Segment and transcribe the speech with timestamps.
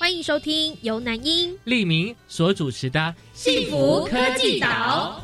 [0.00, 2.98] 欢迎收听由南英、利明所主持的
[3.34, 5.22] 《幸福科技岛》。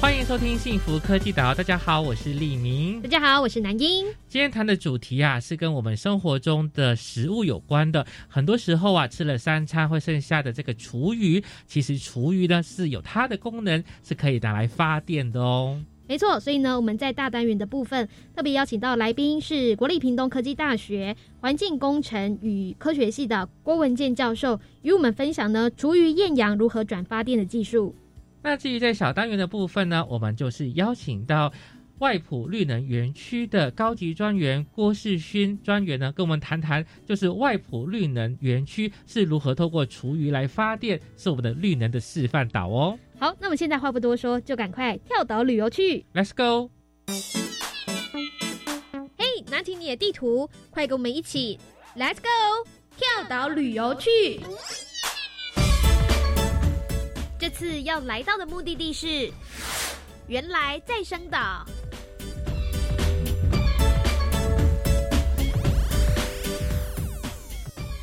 [0.00, 3.02] 欢迎收听《幸福科技岛》，大家好，我是利明。
[3.02, 4.06] 大家好，我是南英。
[4.28, 8.06] 今天谈的主题啊，是跟我们生活中的食物有关的。
[8.28, 15.82] 很多时候啊，吃了三餐会剩下的这个厨余，其实厨余呢是有它的功能，是可以拿来发电的哦。
[16.12, 27.94] 没错，所以呢，我们在大单元的部分特别邀请到来宾是国立屏东科技大学环境工程与科学系的郭文健教授，与我们分享呢厨余厌氧如何转发电的技术。
[28.42, 31.50] 那至于在小单元的部分呢，我们就是邀请到
[32.00, 42.98] 外埔绿能园区的高级专员郭世勋专员呢，跟我们谈谈，就是外埔绿能园区是如何透过厨余来发电，是我们的绿能的示范岛哦。
[43.22, 46.68] 好，那我们现在话不多说，就赶快跳岛旅游去，Let's go！
[49.16, 51.56] 嘿，拿起你的地图，快跟我们一起
[51.96, 52.66] ，Let's go！
[52.96, 54.40] 跳岛旅游去。
[57.38, 59.30] 这次要来到的目的地是
[60.26, 61.64] 原来再生岛。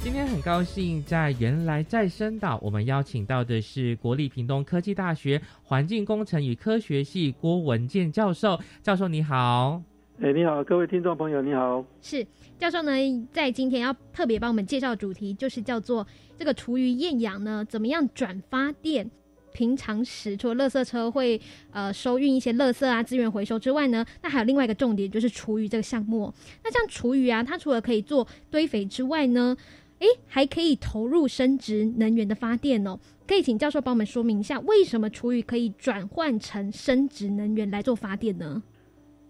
[0.09, 8.59] 今天很高兴在原来再生岛，我们邀请到的是国立屏东科技大学环境工程与科学系郭文健教授。
[8.81, 9.79] 教授你好，
[10.19, 11.85] 哎，你好，各位听众朋友，你好。
[12.01, 12.25] 是
[12.57, 12.91] 教授呢，
[13.31, 19.11] 在今天要特别帮我们介绍主题，就是叫做这个厨余厌氧呢，怎么样转发电？
[19.51, 21.39] 平常时，除了垃圾车会
[21.71, 26.31] 呃收运一些垃圾啊资源回收之外呢，那还有另外一个重点就是厨余这个项目。
[26.63, 29.57] 那像厨余啊，它除了可以做堆肥之外呢，
[29.99, 32.97] 诶，还可以投入生殖能源的发电哦。
[33.27, 38.61] 可以请教授帮我们说明一下，为什么厨余可以转换成生殖能源来做发电呢？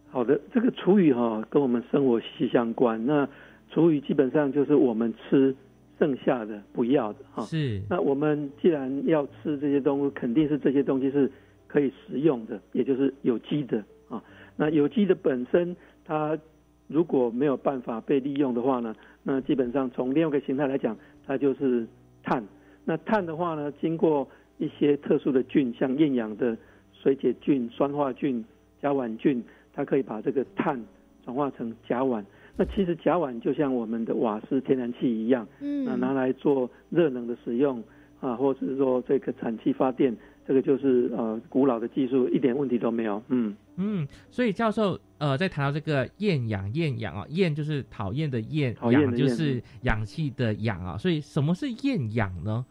[0.09, 3.05] 好的，这个厨余哈跟我们生活息息相关。
[3.05, 3.27] 那
[3.71, 5.55] 厨余基本上就是我们吃。
[5.99, 7.81] 剩下的不要的哈，是。
[7.89, 11.29] 那我们既然要吃这些东西，肯定是这些东西是
[11.67, 14.23] 可以食用的，也就是有机的啊。
[14.55, 15.75] 那有机的本身，
[16.05, 16.39] 它
[16.89, 21.87] 如果没有办法被利用的话呢，那基本上从另外一个形态来讲，它就是
[22.23, 22.43] 碳。
[22.83, 24.27] 那碳的话呢，经过
[24.57, 26.57] 一些特殊的菌，像厌氧的
[26.91, 28.43] 水解菌、酸化菌、
[28.81, 29.41] 甲烷菌，
[29.71, 30.83] 它可以把这个碳
[31.23, 32.23] 转化成甲烷。
[32.57, 37.81] 那其实甲烷就像我们的瓦斯天然气一样，嗯，那拿来做热能的使用
[38.19, 40.13] 啊，或者是说这个产气发电，
[40.47, 43.21] 这个就是呃古老的技术，一点问题都没有。
[43.29, 52.65] 嗯嗯，所以教授呃在谈到这个厌氧厌氧啊，厌就是讨厌的厌，氧就是氧气的氧啊，所以什么是厌氧呢？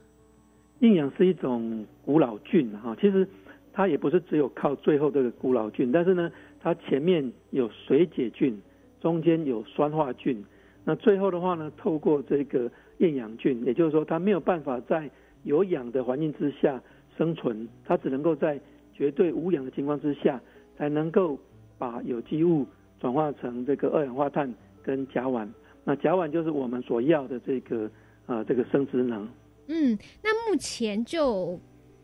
[0.80, 3.28] 厌氧是一种古老菌哈，其实
[3.72, 8.60] 它也不是只有靠最后这个古老菌，但是呢，它前面有水解菌。
[9.00, 10.44] 中间有酸化菌，
[10.84, 15.08] 那最后的话呢，透过这个厌氧菌，也就是说它没有办法在
[15.44, 16.82] 有氧的环境之下
[17.16, 18.60] 生存，它只能够在
[18.92, 20.42] 绝对无氧的情况之下，
[20.76, 21.38] 才能够
[21.78, 22.66] 把有机物
[23.00, 24.52] 转化成这个二氧化碳
[24.82, 25.48] 跟甲烷。
[25.84, 27.90] 那甲烷就是我们所要的这个
[28.26, 29.26] 呃这个生殖能。
[29.68, 31.58] 嗯，那目前就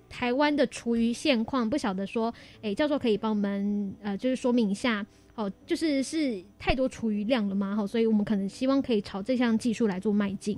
[0.08, 5.04] 台湾的厨余现况，不晓得说，哎，教授可以帮我们呃就是说明一下。
[5.36, 7.74] 哦，就是是太多厨余量了吗？
[7.74, 10.56] 哈，所以我们可能希望可以朝这项技术来做迈进。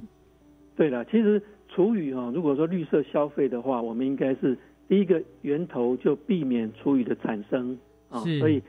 [0.77, 4.55] 对了，其实厨余哈，如果说绿色消费的话，我们应该是
[4.87, 7.79] 第一个源头就避免厨余的产生
[8.11, 8.63] 啊，所以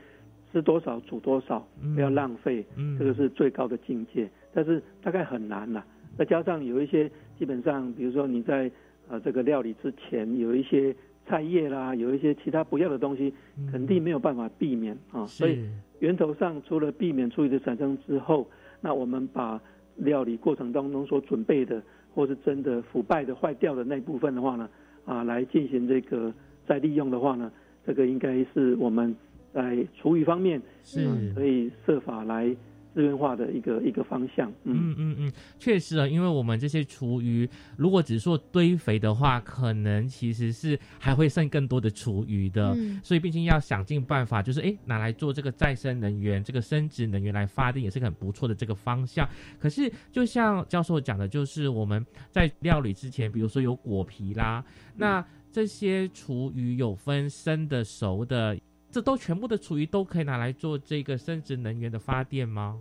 [0.52, 2.64] 吃多少煮多少，不要浪费，
[2.98, 4.28] 这个是最高的境界。
[4.52, 5.84] 但是大概很难了，
[6.16, 8.70] 再加上有一些基本上，比如说你在
[9.08, 10.94] 呃这个料理之前有一些
[11.26, 13.32] 菜叶啦，有一些其他不要的东西，
[13.70, 15.68] 肯定没有办法避免啊，所以。
[16.00, 18.48] 源头上除了避免厨余的产生之后，
[18.80, 19.60] 那我们把
[19.96, 21.82] 料理过程当中所准备的，
[22.14, 24.70] 或是真的腐败的、坏掉的那部分的话呢，
[25.04, 26.32] 啊，来进行这个
[26.68, 27.50] 再利用的话呢，
[27.84, 29.12] 这个应该是我们
[29.58, 32.48] 在厨余方面是可以设法来
[32.94, 34.48] 资源化的一个一个方向。
[34.62, 42.72] 嗯嗯嗯，确实啊，因为我们这些厨余，如果只做堆肥的话，可能其实是还会剩更多的厨余的。
[42.76, 49.28] 嗯，所以毕竟要想尽办法，就是哎，拿来做这个再生能源，这个生殖能源来发电，也是很不错的这个方向。
[49.58, 54.64] 可是，就像教授讲的，就是我们在料理之前，比如说有果皮啦，
[54.96, 58.56] 那这些厨余有分生的、熟的。
[58.90, 62.80] 这都全部的厨余都可以拿来做这个生殖能源的发电吗？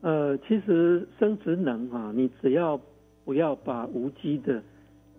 [0.00, 2.78] 呃，其实生殖能啊，你只要
[3.24, 4.62] 不要把无机的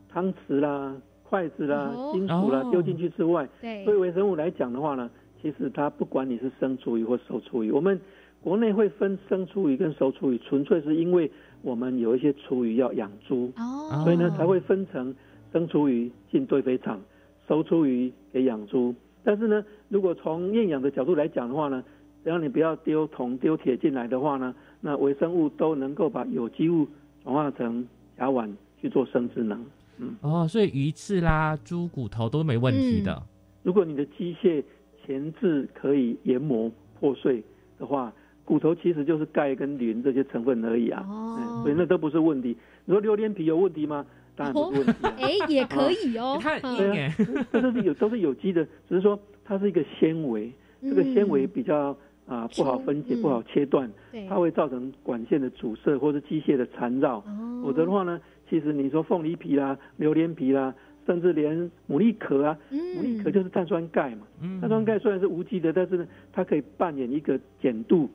[0.09, 5.09] 汤匙啦、筷子啦、金属啦丢进去之外，对，对微生物来讲的话呢，
[5.41, 7.99] 其实它不管你是生厨余或熟厨余，我们
[8.41, 11.31] 国内会分生厨余跟熟厨余，纯粹是因为
[11.63, 15.15] 我们有一些厨余要养猪，哦，所以呢才会分成
[15.51, 17.01] 生厨余进堆肥厂，
[17.47, 18.93] 熟厨余给养猪。
[19.23, 19.65] 但是呢，
[19.95, 21.81] 如果从厌氧的角度来讲的话呢，
[22.21, 26.85] 只要你不要丢铜、丢铁进来的话呢，那微生物都能够把有机物
[27.23, 27.87] 转化成
[28.17, 28.51] 甲烷
[28.81, 29.65] 去做生殖能。
[29.99, 33.23] 嗯，哦，所以鱼翅啦、猪骨头都没问题的。
[33.63, 34.61] 如果你的机械
[35.05, 36.69] 前置可以研磨
[36.99, 37.41] 破碎
[37.79, 38.11] 的话，
[38.43, 41.05] 骨头其实就是钙跟磷这些成分而已啊。
[41.07, 42.57] 哦，所以那都不是问题。
[42.83, 44.05] 你说榴莲皮有问题吗？
[44.35, 44.93] 当然不是问题。
[45.19, 46.37] 哎，也可以哦。
[46.43, 47.15] 它硬哎，
[47.49, 50.51] 这都是有 都是有机的，只是说它是一个纤维，
[50.81, 51.95] 这个纤维比较
[52.25, 53.89] 啊不好分解、不好切断，
[54.27, 57.23] 它会造成管线的阻塞或者机械的缠绕。
[57.63, 58.19] 否则的话呢，
[58.49, 60.73] 其实你说凤梨皮啦、榴莲皮啦，
[61.05, 61.55] 甚至连
[61.87, 64.27] 牡蛎壳啊，牡蛎壳就是碳酸钙嘛。
[64.59, 68.09] 碳酸钙虽然是无机的，但是呢，它可以扮演一个碱度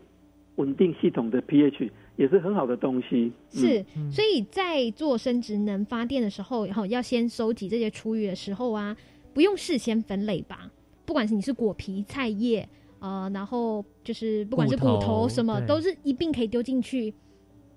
[0.57, 1.89] 稳定系统的 pH。
[2.17, 8.95] 也是很好的东西，是，所以在做生殖能发电的时候，然后要先收集这些厨余的时候啊，
[9.33, 10.71] 不用事先分类吧？
[11.11, 12.69] 不管是你是果皮、菜叶，
[13.01, 17.13] 呃，然后就是不管是骨头什么，都是一并可以丢进去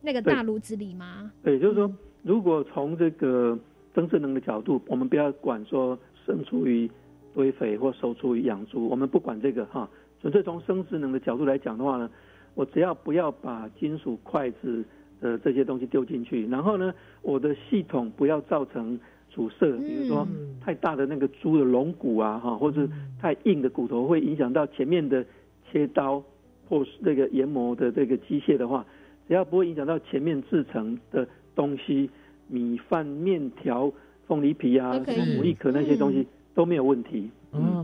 [0.03, 1.31] 那个大炉子里吗？
[1.43, 1.91] 对，就是说，
[2.21, 3.57] 如果从这个
[3.95, 6.87] 生殖能的角度，我们不要管说生出于
[7.33, 9.89] 堆肥或熟出于养猪，我们不管这个哈，
[10.21, 12.07] 纯粹从生殖能的角度来讲的话呢。
[12.53, 14.85] 我只要不要把金属筷子
[15.19, 16.93] 的这些东西丢进去，然后呢，
[17.23, 18.99] 我的系统不要造成
[19.33, 20.27] 阻塞，比如说
[20.61, 22.87] 太大的那个猪的龙骨啊，哈，或者
[23.19, 25.25] 太硬的骨头会影响到前面的
[25.71, 26.23] 切刀
[26.69, 28.85] 或那个研磨的这个机械的话，
[29.27, 32.09] 只要不会影响到前面制成的东西，
[32.47, 33.91] 米饭、面条、
[34.27, 37.29] 凤梨皮啊、牡蛎壳那些东西都没有问题。
[37.53, 37.83] 嗯。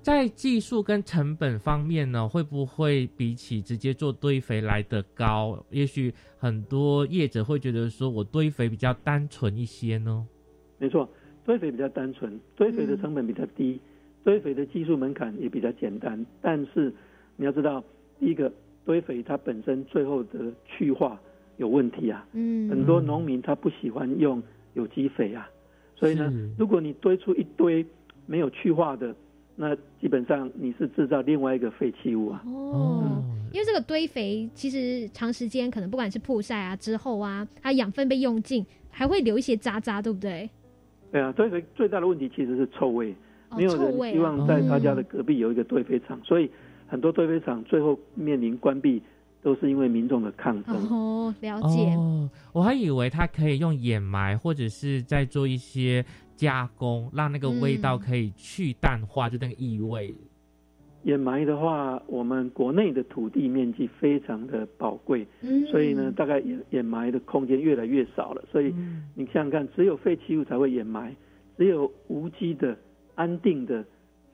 [0.00, 5.62] 在技术跟成本方面呢，会不会比起直接做堆肥来的高？
[5.70, 10.26] 也许很多业者会觉得说，我堆肥比较单纯一些呢。
[10.78, 11.08] 没错，
[11.44, 13.78] 堆肥比较单纯，堆肥的成本比较低，
[14.24, 16.24] 堆肥的技术门槛也比较简单。
[16.40, 16.92] 但是
[17.36, 17.82] 你要知道，
[18.18, 18.52] 第一个
[18.84, 21.20] 堆肥它本身最后的去化
[21.56, 22.26] 有问题啊。
[22.32, 22.68] 嗯。
[22.68, 24.42] 很多农民他不喜欢用
[24.74, 25.48] 有机肥啊，
[25.94, 27.84] 所以呢，如果你堆出一堆
[28.26, 29.14] 没有去化的。
[29.60, 32.40] 那基本上你是制造另外一个废弃物啊。
[32.46, 33.20] 哦，
[33.52, 40.48] 因为这个堆肥其实长时间可能不管是曝晒啊之后啊，它养分被用尽，还会留一些渣渣，对不对？
[41.10, 43.14] 对啊，所以最大的问题其实是臭味，
[43.56, 46.50] 没有人希望在他家的隔壁有一个堆肥厂，所以
[46.86, 49.02] 很多堆肥厂最后面临关闭，
[49.42, 50.74] 都是因为民众的抗争。
[50.88, 51.84] 哦，了解。
[51.94, 56.04] 哦，我还以为他可以用掩埋，或者是在做一些。
[56.38, 60.14] 加工让那个味道可以去淡化，就那个异味。
[61.08, 65.26] 掩埋的话，我们国内的土地面积非常的宝贵，
[65.70, 68.44] 所以呢，大概掩掩埋的空间越来越少了。
[68.52, 68.74] 所以
[69.14, 71.16] 你想想看，只有废弃物才会掩埋，
[71.56, 72.76] 只有无机的、
[73.14, 73.82] 安定的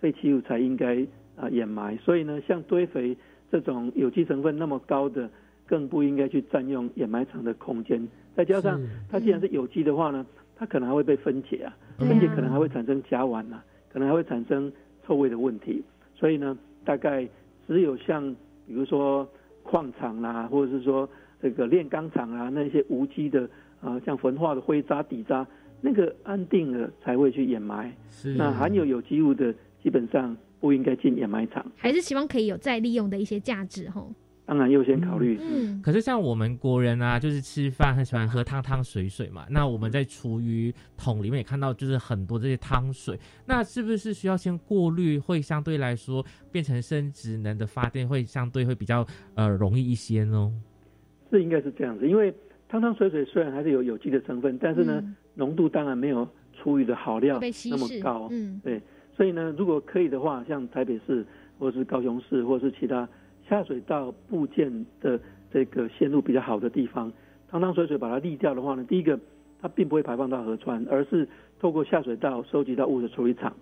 [0.00, 1.97] 废弃物才应该啊掩埋。
[1.99, 3.16] 所以呢，像堆肥
[3.52, 5.31] 这种有机成分那么高的，
[5.66, 8.04] 更不应该去占用掩埋场的空间。
[8.35, 10.26] 再加上它既然是有机的话呢。
[10.57, 14.73] 它可能还会被分解啊，分解可能还会产生甲烷啊，可能还会产生
[15.04, 15.83] 臭味的问题。
[16.14, 17.28] 所以呢，大概
[17.66, 18.35] 只有像
[18.66, 19.28] 比如说
[19.62, 21.09] 矿场啦，或者是说
[21.42, 23.49] 这个炼钢厂啊，那些无机的
[23.80, 25.47] 啊，像焚化的灰渣、底渣，
[25.80, 27.94] 那个安定了才会去掩埋。
[28.09, 28.35] 是。
[28.35, 31.64] 那含有有机物的，基本上不应该进掩埋场。
[31.76, 34.12] 还是希望可以有再利用的一些价值吼。
[34.46, 35.38] 当然优先考虑。
[35.40, 39.46] 嗯，可是像我们国人啊，就是吃饭很喜欢喝汤汤水水嘛。
[39.48, 43.18] 那我们在厨余桶里面也看到，就是很多这些汤水。
[43.46, 46.22] 那是不是需要先过滤，会相对来说
[46.52, 50.52] 变成生殖能的发电，会相对会比较呃容易一些呢？
[51.30, 52.32] 是应该是这样子，因为
[52.68, 55.02] 汤汤水水虽然还是有有机的成分，但是呢，
[55.34, 58.28] 浓度当然没有厨余的好料那么高。
[58.30, 58.78] 嗯，对。
[59.16, 61.24] 所以呢，如果可以的话，像台北市
[61.58, 63.08] 或是高雄市或是其他。
[63.48, 65.20] 下水道部件的
[65.52, 67.12] 这个线路比较好的地方，
[67.50, 69.18] 汤汤水水把它沥掉的话呢，第一个
[69.60, 71.28] 它并不会排放到河川，而是
[71.60, 73.54] 透过下水道收集到污水处理厂，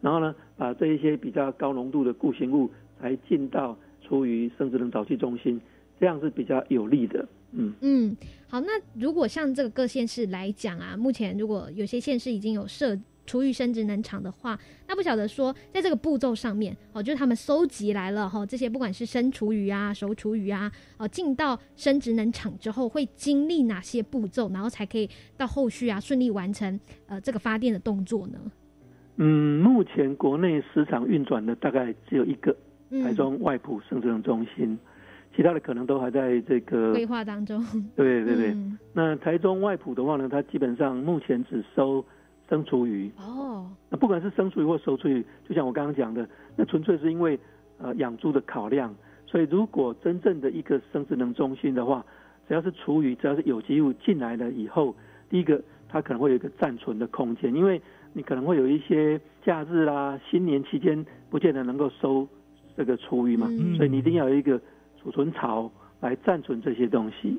[0.00, 5.60] 然后呢把这一些比较高浓度的固形物才进到出于生殖能沼气中心，
[6.00, 7.26] 这样是比较有利的。
[7.52, 8.16] 嗯嗯，
[8.48, 12.98] 好，那如果像这个各县市来讲啊，目前如果有些县市已经有设。
[13.26, 28.38] 厨余生殖能场的话，那不晓得说，在这个步骤上面，哦，就是他们收集来了哈，这些不管是生厨余啊、熟厨余啊，哦，进到生殖能场之后，会经历哪些步骤，然后才可以到后续啊顺利完成呃这个发电的动作呢？
[29.16, 32.54] 嗯，目前国内市场运转的大概只有一个
[33.02, 34.78] 台中外埔生殖能中心，
[35.34, 37.60] 其他的可能都还在这个规划当中。
[37.96, 38.56] 对对对，
[38.92, 42.04] 那台中外埔的话呢，它基本上目前只收。
[42.48, 47.38] 生厨余哦，那不管是生厨余或熟厨余，就像我刚刚讲的，那纯粹是因为
[47.78, 48.94] 呃养猪的考量。
[49.26, 52.06] 所以如果真正的一个生殖能中心的话，
[52.46, 54.94] 只要是厨余，只要是有机物进来了以后，
[55.28, 62.26] 第一个它可能会有一个暂存的空间，因为你可能会有一些假日啦、新年期间不见得能够收
[62.76, 64.60] 这个厨余嘛，所以你一定要有一个
[65.02, 65.68] 储存槽
[66.00, 67.36] 来暂存这些东西。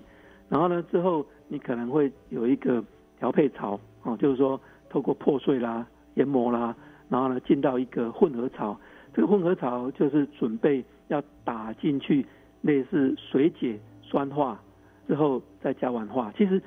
[0.49, 2.83] 然后呢，之后你可能会有一个
[3.17, 4.59] 调配槽哦，就是说。
[4.89, 6.75] 透过破碎啦、研磨啦，
[7.09, 8.79] 然后呢进到一个混合槽，
[9.13, 12.25] 这个混合槽就是准备要打进去，
[12.61, 14.59] 类似水解酸化
[15.07, 16.33] 之后再加完化。
[16.37, 16.61] 其实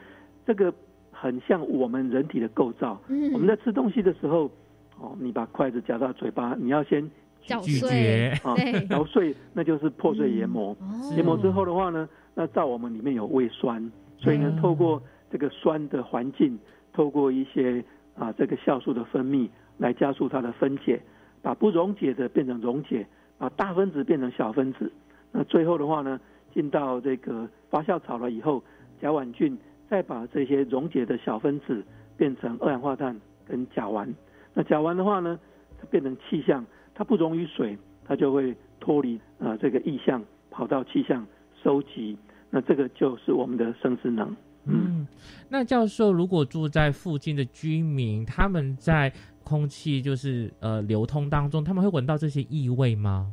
[0.46, 0.72] 这个
[1.10, 3.00] 很像我们人体的构造。
[3.32, 4.50] 我们在吃东西的时候，
[4.98, 7.02] 哦，你把筷子夹到嘴巴，你要先
[7.42, 7.60] 嚼。
[7.62, 8.30] 碎。
[8.42, 8.54] 啊，
[8.88, 10.76] 嚼碎那就是破碎研磨。
[11.16, 16.58] 研磨之后的话呢，那在我们里面有胃酸，所以呢，透过这个酸的环境，
[16.92, 17.84] 透过一些
[18.20, 19.48] 啊，这个酵素的分泌
[19.78, 21.00] 来加速它的分解，
[21.40, 23.06] 把不溶解的变成溶解，
[23.38, 24.92] 把大分子变成小分子。
[25.32, 26.20] 那最后的话呢，
[26.52, 28.62] 进到这个发酵槽了以后，
[29.00, 29.56] 甲烷菌
[29.88, 31.82] 再把这些溶解的小分子
[32.18, 34.06] 变成二氧化碳跟甲烷。
[34.52, 35.40] 那甲烷的话呢，
[35.80, 36.62] 它变成气象，
[36.94, 41.26] 它不溶于水，它就会脱离啊这个异象，跑到气象
[41.62, 42.18] 收集。
[42.50, 44.36] 那这个就是我们的生殖能。
[44.72, 45.06] 嗯，
[45.48, 49.12] 那教授，如果住在附近的居民，他们在
[49.42, 53.32] 空气就是呃流通当中，他们会闻到这些异味吗？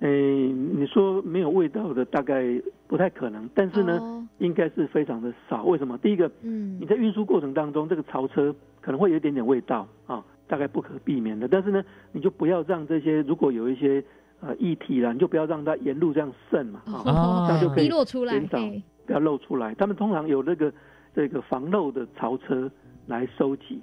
[0.00, 0.08] 诶，
[0.48, 2.42] 你说没有味道的，大概
[2.88, 5.62] 不太可能，但是呢，应该是非常的少。
[5.64, 5.96] 为什么？
[5.98, 11.46] 第一个，嗯，你在运输过程当中，这个槽车可能会有一点点味道啊，大概不可避免的。
[11.46, 14.02] 但是呢，你就不要让这些如果有一些
[14.42, 18.58] 呃液体了，你就不要让它沿路这样渗嘛，啊，这样就可以滴落出来，减少。
[19.06, 20.72] 不要漏出来，他们通常有那个
[21.14, 22.70] 这个防漏的槽车
[23.06, 23.80] 来收集。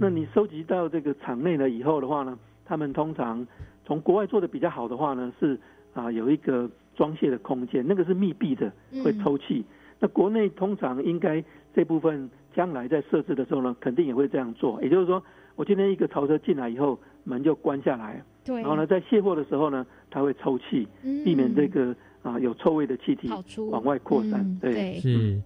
[0.00, 3.46] 那你收集到这个场内了以后的话呢，他们通常
[3.84, 5.58] 从国外做的比较好的话呢，是
[5.94, 8.72] 啊有一个装卸的空间，那个是密闭的，
[9.04, 9.64] 会抽气。
[10.00, 11.42] 那国内通常应该
[11.74, 14.82] 这部分将来在设置的时候呢，肯定也会这样做。
[14.82, 15.22] 也就是说，
[15.54, 20.88] 我今天一个槽车进来以后，门就关下来，对，然后呢，在卸货的时候呢，它会抽气，
[21.24, 21.94] 避免这个。
[22.22, 23.30] 啊，有臭味的气体
[23.70, 25.40] 往外扩散，对，是。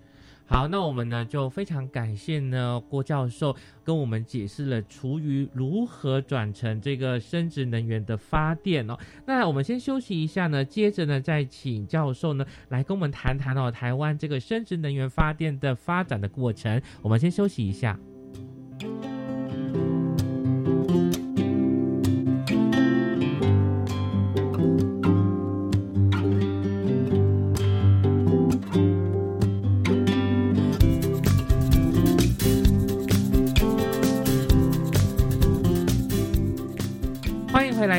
[0.47, 3.54] 好，那我们呢就非常感谢呢郭教授
[3.85, 8.97] 跟我们解释了厨余如何转成这个生殖能源的发电哦。
[9.26, 16.80] 那我们先休息一下呢，接着呢再请教授呢来跟我们谈谈哦台湾这个生殖能源发电的发展的过程。
[17.02, 18.00] 我们先休息一下。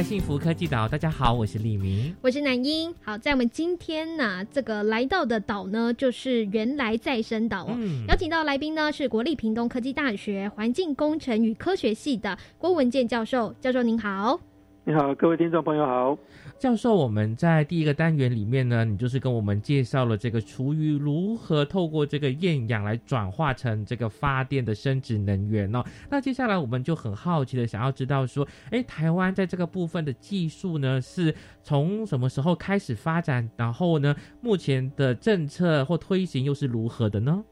[0.02, 2.92] 来幸福科技岛，大家好，我是李明，我是南英。
[3.04, 7.78] 好，在我们今天呢，这个来到的岛呢，就是原来再生岛哦。
[8.08, 13.54] 邀请到来宾呢，是国立屏东科技大学环境工程与科学系的郭文健教授。
[13.62, 14.40] 教授您好。
[14.86, 16.18] 你好，各位听众朋友好。
[16.62, 25.84] 教授，我们在第一个单元里面呢，你就是跟我们介绍了这个厨余如何透过这个厌氧来转化成这个发电的生殖能源哦。
[26.08, 33.50] 那接下来我们就很好奇的想要知道说，哎，台湾在这个部分的技术呢，是从什么时候开始发展？
[33.58, 37.44] 然后呢，目前的政策或推行又是如何的呢？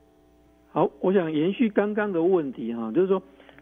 [0.71, 3.19] 好，我想延续刚刚的问题哈，就是说。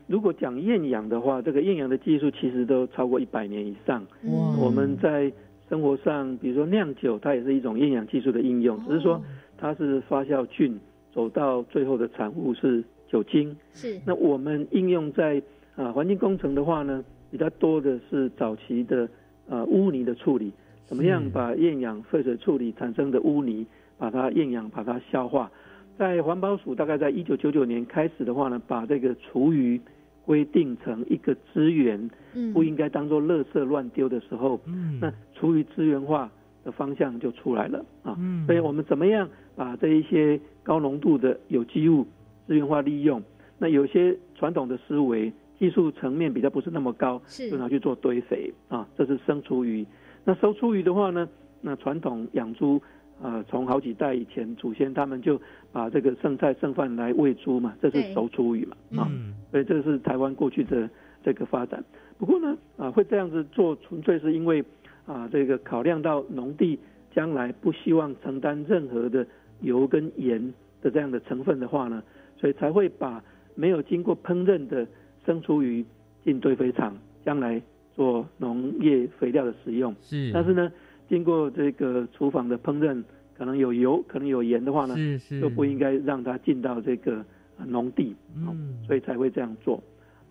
[0.07, 4.01] 如果讲厌氧的话，这个厌氧的技术其实都超过一百年以上。
[4.23, 4.57] 哇！
[4.57, 5.31] 我们在
[5.69, 9.21] 生活上，比如说酿酒，它也是一种厌氧技术的应用，只是说
[9.57, 10.79] 它是发酵菌
[11.13, 13.53] 走到最后的产物是酒精。
[13.73, 13.99] 是。
[14.05, 15.41] 那我们应用在
[15.75, 19.09] 啊环境工程的话呢，比较多的是早期的
[19.49, 20.53] 呃污泥的处理，
[20.85, 25.51] 怎么样把厌氧废水处理产生的污泥，把它厌氧，把它消化。
[25.97, 29.81] 在环保署大概在一九九九年开始的话呢，把这个厨余
[30.27, 32.09] 规定成一个资源，
[32.53, 34.59] 不应该当做垃圾乱丢的时候，
[34.99, 36.29] 那厨余资源化
[36.65, 38.13] 的方向就出来了啊。
[38.45, 42.05] 所以我们怎么样把这一些高浓度的有机物
[42.45, 43.23] 资源化利用？
[43.57, 49.87] 那有些传统的思维技术层面比较不是那么高，就拿去做堆肥啊，这是生厨余。
[50.25, 51.29] 那收厨余的话呢，
[51.61, 52.81] 那传统养猪。
[53.19, 59.09] 呃，从好几代以前，祖先他们就把这个剩菜剩饭来喂猪嘛，这是熟厨余嘛，啊，
[59.49, 60.87] 所以这是台湾过去的
[61.23, 61.83] 这个发展。
[62.19, 64.63] 不过呢，啊，会这样子做，纯粹是因为
[65.07, 66.77] 啊，这个考量到农地
[67.15, 69.25] 将来不希望承担任何的
[69.61, 72.03] 油跟盐的这样的成分的话呢，
[72.39, 73.23] 所以才会把
[73.55, 74.87] 没有经过烹饪的
[75.25, 75.83] 生厨余
[76.23, 76.95] 进堆肥厂，
[77.25, 77.59] 将来
[77.95, 79.95] 做农业肥料的使用。
[80.01, 80.71] 是，但是呢。
[81.09, 83.03] 经过这个厨房的烹饪，
[83.37, 87.23] 可能有油，可能有盐的话呢，是是，就不应该让它进到这个
[87.65, 89.81] 农地，嗯，所以才会这样做。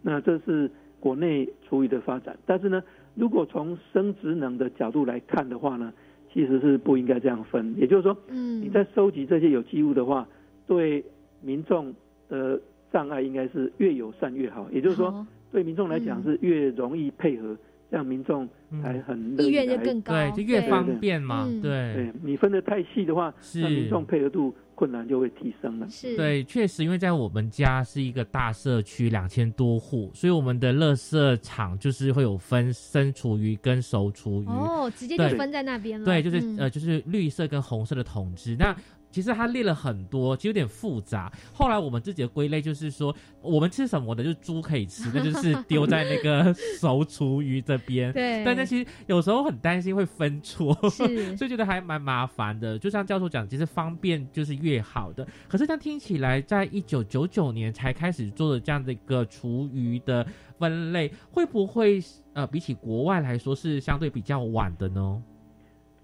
[0.02, 2.82] 那这是国内厨余的发展，但是呢，
[3.14, 5.92] 如果从生殖能的角度来看的话呢，
[6.32, 7.74] 其实是不应该这样分。
[7.76, 10.28] 也就是说，嗯，你在收集这些有机物的话，
[10.66, 11.04] 对
[11.42, 11.94] 民众
[12.28, 12.60] 的
[12.92, 14.68] 障碍应该是越友善越好。
[14.70, 17.56] 也就是说，对民众来讲是越容易配合。
[17.90, 18.48] 这样民众
[18.82, 21.46] 还很意愿就更高，对，就越方便嘛。
[21.62, 25.88] 对，对你分的太细的话，那民众配合度困难就会提升了。
[25.88, 34.46] 是，对，确实，因为在我们家是一个大社区，两千多户，所以我们的垃圾场就是会有分生厨余跟熟厨余。
[34.46, 36.04] 哦，直接就分在那边了。
[36.04, 38.56] 对，就是呃，就是绿色跟红色的桶子。
[38.58, 38.76] 那
[39.10, 41.32] 其实它列了很多，其实有点复杂。
[41.54, 48.12] 后来我们自己的归类就是说，我们吃什么的，就是猪可以吃，那就是丢在那个熟厨余这边。
[48.12, 48.44] 对。
[48.44, 52.78] 但那其实有时候很担心会分错， 所以觉得还蛮麻烦的。
[52.78, 55.26] 就像教授讲，其实方便就是越好的。
[55.48, 60.26] 可是这样听起来，在一九九九年才开始做的这样的一个厨余的
[60.58, 62.02] 分类，会不会
[62.34, 65.22] 呃比起国外来说是相对比较晚的呢？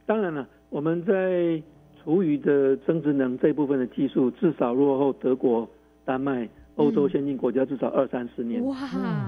[0.07, 1.63] 当然了，我们在。
[2.03, 5.69] 厨余的增值能这部分的技术，至少落后德国、
[6.05, 8.65] 丹麦、欧洲先进国家至少二三十年。
[8.65, 8.77] 哇！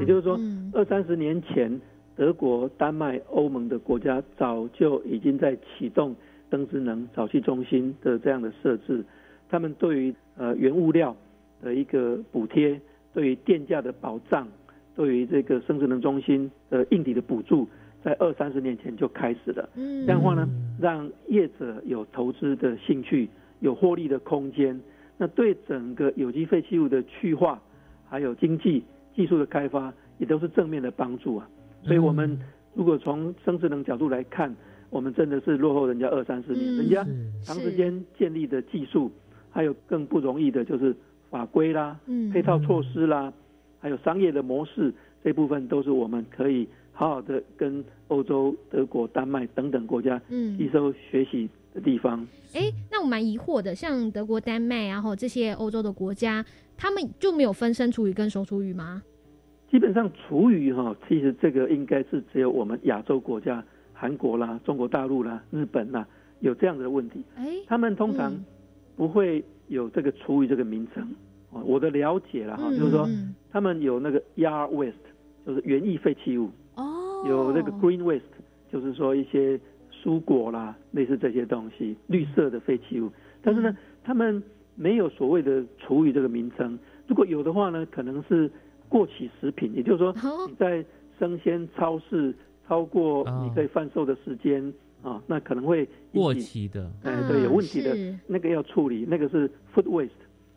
[0.01, 0.39] 也就是说，
[0.73, 1.81] 二三十年前，
[2.17, 6.15] 德国、丹麦、欧盟的国家早就已经在启动
[6.51, 9.05] 增值能早期中心的这样的设置。
[9.49, 11.15] 他们对于呃原物料
[11.63, 12.81] 的一个补贴，
[13.13, 14.49] 对于电价的保障，
[14.97, 17.69] 对于这个生殖能中心的硬体的补助。
[18.05, 20.47] 在二三十年前就开始了，这样的话呢，
[20.79, 23.27] 让业者有投资的兴趣，
[23.61, 24.79] 有获利的空间，
[25.17, 27.59] 那对整个有机废弃物的去化，
[28.07, 28.85] 还有经济
[29.17, 31.49] 技术的开发，也都是正面的帮助啊。
[31.83, 32.39] 所以，我们
[32.75, 34.55] 如果从生殖能角度来看，
[34.91, 37.03] 我们真的是落后人家二三十年，人家
[37.43, 39.11] 长时间建立的技术，
[39.51, 40.95] 还有更不容易的就是
[41.31, 41.99] 法规啦、
[42.31, 43.33] 配套措施啦，
[43.81, 46.69] 还有商业的模式，这部分都是我们可以。
[46.97, 52.27] 好好的跟欧洲、德国、丹麦等等国家吸收学习的地方。
[52.55, 56.45] 哎，那我蛮疑惑的，像德国、丹麦，然后这些欧洲的国家，
[56.77, 59.03] 他们就没有分生厨余跟熟厨余吗？
[59.71, 66.07] 基本上厨余哈，其实这个应该是只有我们亚洲国家，韩国啦、中国大陆啦、日本啦
[66.39, 67.25] 有这样的问题。
[67.35, 68.33] 哎，他们通常
[68.95, 71.05] 不会有这个厨余这个名称。
[71.51, 73.09] 我的了解了哈，就是说
[73.51, 74.93] 他们有那个 yard waste，
[75.45, 76.51] 就是园艺废弃物。
[77.27, 78.21] 有那个 green waste，
[78.71, 79.59] 就是说一些
[79.91, 83.11] 蔬果啦，类似这些东西，绿色的废弃物。
[83.43, 84.43] 但是呢，他们
[84.75, 86.79] 没有所谓的厨余这个名称。
[87.07, 88.51] 如果有的话呢，可能是
[88.89, 90.15] 过期食品，也就是说
[90.49, 90.85] 你在
[91.19, 92.35] 生鲜超市
[92.67, 100.11] 超过你可以贩售的时间啊，那可能会过期的，哎，对，有问题的那个要处理，那个是 food waste。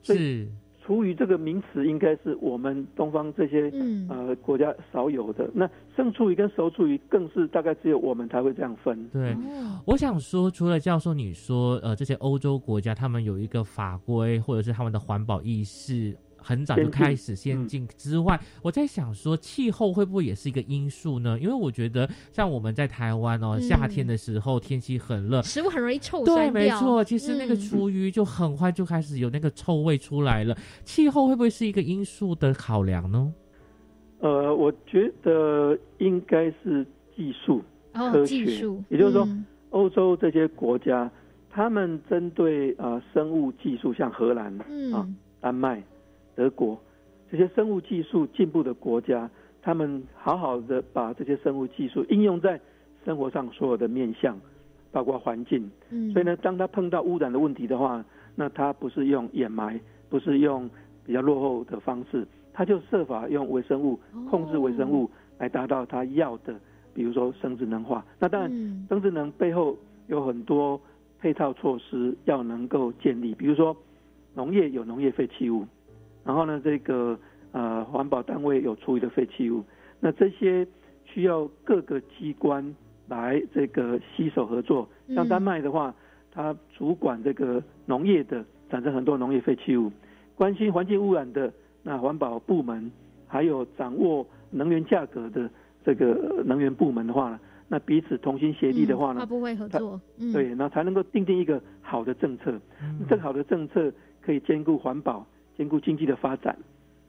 [0.03, 0.47] 是。
[0.88, 3.69] 厨余这个名词应该是我们东方这些
[4.08, 5.50] 呃国家少有的。
[5.54, 9.06] 那生厨余跟熟厨余更是大概只有我们才会这样分。
[9.10, 9.36] 对，
[9.86, 16.15] 我想说，除了教授你说呃这些欧洲国家他们有一个法规或者是他们的环保意识。
[16.47, 21.38] 很早就开始先进之外，我在想说气候会不会也是一个因素呢？
[21.38, 30.55] 因为我觉得像我们在台湾哦，夏天的时候天气很热，食物很容易臭对，没错，其实那个厨余就很快就开始有那个臭味出来了。
[30.86, 33.33] 气候会不会是一个因素的考量呢？
[34.19, 38.45] 呃，我觉得应该是技术科学，
[38.88, 39.27] 也就是说，
[39.71, 41.12] 欧洲这些国家，
[41.49, 44.57] 他们针对啊生物技术，像荷兰
[44.93, 45.05] 啊、
[45.41, 45.83] 丹麦。
[46.38, 46.80] 德国
[47.32, 49.28] 这些生物技术进步的国家，
[49.60, 52.62] 他们好好的把这些生物技术应用在
[53.04, 54.39] 生活上所有的面向，
[54.91, 55.69] 包括环境。
[55.89, 60.69] 嗯，所以呢，当他碰到污染的问题的话，那他不是用掩埋，不是用
[61.04, 66.54] 比较落后的方式，他就设法用微生物控制微生物来达到他要的，
[66.93, 68.06] 比如说生殖能化。
[68.19, 70.80] 那当然，生殖能背后有很多
[71.19, 73.76] 配套措施要能够建立，比如说
[74.34, 75.65] 农业有农业废弃物，
[76.27, 77.17] 然后呢，这个
[77.53, 79.63] 呃环保单位有处理的废弃物，
[79.99, 80.67] 那这些
[81.05, 82.75] 需要各个机关。
[83.09, 84.85] 来这个携手合作，
[85.15, 85.95] 像丹麦的话，
[86.29, 89.89] 它主管这个农业的，产生很多农业废弃物，
[90.35, 91.49] 关心环境污染的
[91.83, 92.91] 那环保部门，
[93.25, 95.49] 还有掌握能源价格的
[95.85, 100.01] 这个能源部门的话呢，那彼此同心协力的话呢，不会合作，
[100.33, 102.59] 对，那才能够定定一个好的政策，
[103.07, 103.89] 更好的政策
[104.21, 105.25] 可以兼顾环保，
[105.57, 106.57] 兼顾经济的发展，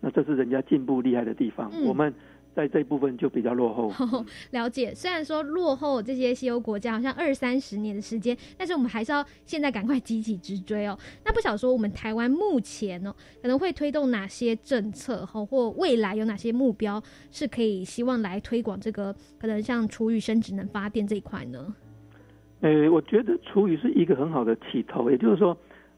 [0.01, 2.13] 那这是人家进步厉害的地方，我们。
[2.55, 3.93] 在这部分就比较落后。
[4.51, 10.99] 了解，虽然说落后这些西欧国家好像二三十年的时间，但是我们还是要现在赶快积极直追哦。
[11.25, 21.73] 那不晓得说我们台湾目前哦，可能会推动哪些政策，哈，或未来有哪些目标是可以希望来推广这个可能像厨余生殖能发电这一块呢？
[22.63, 25.57] 呃，我觉得厨余是一个很好的起头，也就是说，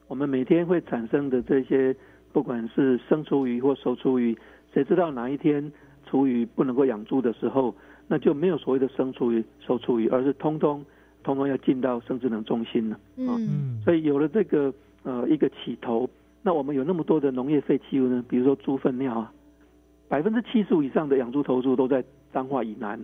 [0.08, 1.96] 我们每天会产生的这些，
[2.32, 4.36] 不管是生厨余或熟厨余，
[4.72, 5.72] 谁知道哪一天？
[6.06, 7.72] 厨余不能够养猪的时候，
[8.08, 10.84] 那就没有所谓的生厨余、熟厨余，而是通通
[11.22, 13.38] 通通要进到生殖能中心了啊。
[13.84, 16.10] 所以有了这个呃一个起头，
[16.42, 19.32] 那我们有那么多的农业废弃物呢，比如说猪粪尿啊，
[20.08, 22.98] 百分之七十五以上的养猪头数都在彰化以南。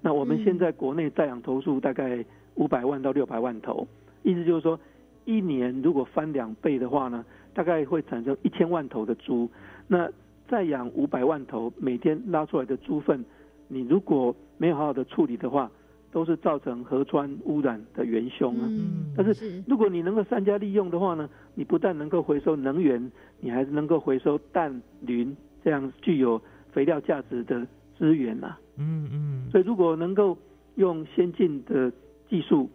[0.00, 3.88] 那我们现在国内在养头数大概五百万到六百万头，
[4.22, 4.78] 意思就是说，
[5.24, 9.48] 一年如果翻两倍的话呢，大概会产生一千万头的猪。
[9.86, 10.10] 那
[10.48, 13.24] 再养五百万头，每天拉出来的猪粪，
[13.68, 15.70] 你如果没有好好的处理的话，
[16.12, 18.66] 都是造成河川污染的元凶啊。
[18.68, 26.40] 嗯但是如果你能够善加利用的话呢，你不但能够回收能源，你还是能够回收氮、磷这样具有
[26.72, 28.58] 肥料价值的资源啊。
[28.76, 29.50] 嗯嗯。
[29.50, 30.36] 所以如果能够
[30.74, 31.90] 用先进的
[32.28, 32.68] 技术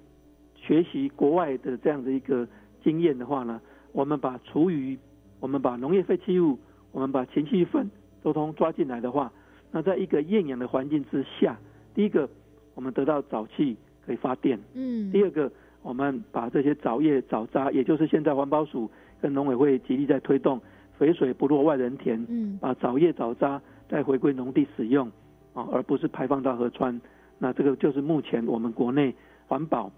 [0.56, 2.48] 学习国外的这样的一个
[2.84, 4.97] 经验的话呢，我们把厨余，
[5.39, 6.58] 我们把农业废弃物。
[6.91, 7.88] 我们把前气粉
[8.23, 9.32] 都通抓进来的话，
[9.71, 11.56] 那在一个厌氧的环境之下，
[11.93, 12.28] 第一个
[12.73, 15.52] 我们得到沼气可以发电，嗯，第二个
[15.84, 18.89] 我们把这些沼液沼渣，也就是现在环保署
[19.21, 20.60] 跟农委会极力在推动
[20.97, 25.08] 肥水不落外人田，嗯，把沼液沼渣再回归农地使用
[25.54, 26.99] 啊，而不是排放到河川。
[27.38, 29.13] 那这个就是目前我们国内
[29.45, 29.91] 环保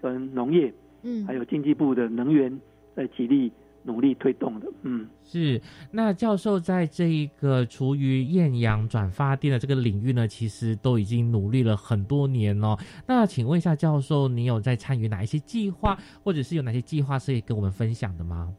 [0.00, 0.74] 跟农业，
[1.04, 2.60] 嗯，还有经济部的能源
[2.94, 3.52] 在极力。
[3.84, 5.60] 努力推动的，嗯，是。
[5.90, 12.76] 那教授在这一个厨余厌氧转发电的这个领域呢，其实都已经努力了很多年哦。
[13.08, 18.54] 那请问一下教授，你有在参与哪一些计划，或者是有哪些计划是可以跟我们分享的吗？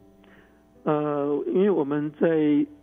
[0.84, 2.28] 呃，因为我们在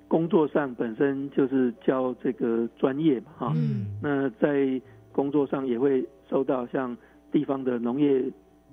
[0.08, 4.80] 工作上本身就是教这个专业嘛，哈，嗯，那在
[5.12, 6.96] 工作上也会受到像
[7.30, 8.24] 地方的农业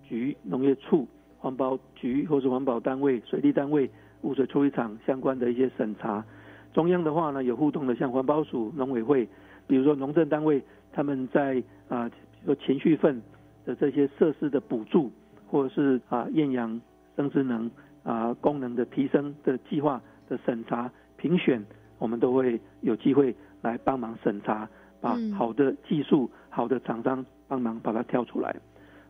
[0.07, 1.05] 局、农业处。
[1.39, 3.89] 环保局或是环保单位、水利单位、
[4.21, 6.23] 污水处理厂相关的一些审查，
[6.73, 9.28] 中央的话呢有互动的，像环保署、农委会，
[9.67, 13.21] 比如说农政单位，他们在啊，比如说情绪份
[13.65, 15.12] 的这些设施的补助，
[15.47, 16.82] 或者是啊厌氧
[17.15, 17.69] 生殖能
[18.04, 21.63] 啊功能的提升的计划的审查评选，
[22.00, 24.67] 我们都会有机会来帮忙审查，
[25.00, 28.56] 把好的技术、好的厂商帮忙把它挑出来。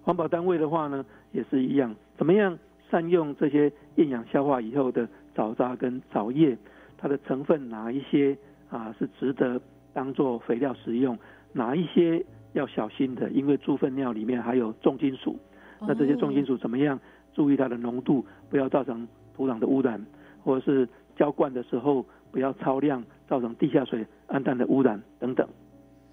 [0.04, 2.58] 环保单位的话呢，也是一样，怎么样
[2.90, 6.58] 善用这些厌氧消化以后的藻渣跟藻叶，
[6.98, 8.36] 它的成分哪一些
[8.70, 9.62] 啊是值得
[9.94, 11.18] 当做肥料使用，
[11.52, 15.38] 哪一些要小心的，因为猪粪尿里面还有重金属，
[15.82, 17.00] 那这些重金属怎么样
[17.34, 20.04] 注意它的浓度，不要造成土壤的污染，
[20.44, 25.48] 或者是浇灌的时候不要超量，造成地下水氨氮的污染等等。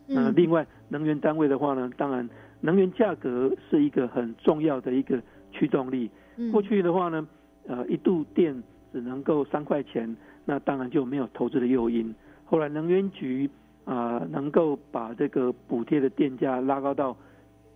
[0.06, 2.28] 那另外能源单位的话呢，当然。
[2.64, 5.22] 能源价格是一个很重要的一个
[5.52, 6.10] 驱动力。
[6.50, 7.28] 过去的话呢，
[7.66, 12.14] 呃，一度电只能够三块钱，那当然就没有投资的诱因。
[12.46, 13.50] 后来能源局
[13.84, 17.14] 啊，能够把这个补贴的电价拉高到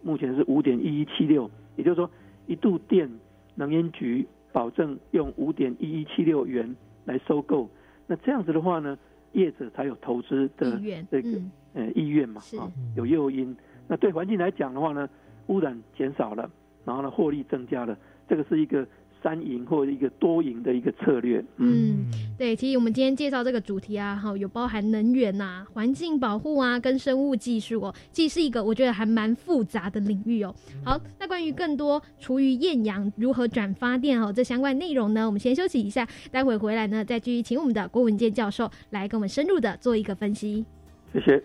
[0.03, 2.11] 目前是五点一一七六，也就是说，
[2.47, 3.11] 一度电
[3.57, 6.75] 能源局保证用五点一一七六元
[7.05, 7.69] 来收购。
[8.07, 8.97] 那这样子的话呢，
[9.33, 11.39] 业者才有投资的这个
[11.75, 13.55] 呃意愿嘛，啊，有诱因。
[13.89, 15.09] 那对环境来讲的话呢，
[15.47, 16.49] 污染减少了，
[16.85, 17.97] 然后呢，获利增加了，
[18.29, 18.87] 这个是一个
[19.23, 21.43] 三赢或一个多赢的一个策略。
[21.57, 30.55] 嗯，对，其实我们今天介绍这个主题啊，哈，有包含能源呐、环境保护啊，跟生物技术哦，其实是一个我觉得还蛮复杂的领域哦。
[30.85, 40.65] 好，那关于更多厨余厌氧如何转发电哦，这相关内容呢，我们先休息一下，待会回来呢，再继续请我们的郭文健教授来跟我们深入的做一个分析。
[41.13, 41.43] 谢谢。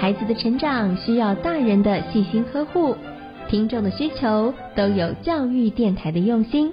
[0.00, 2.96] 孩子的成长需要大人的细心呵护，
[3.50, 6.72] 听众的需求都有教育电台的用心。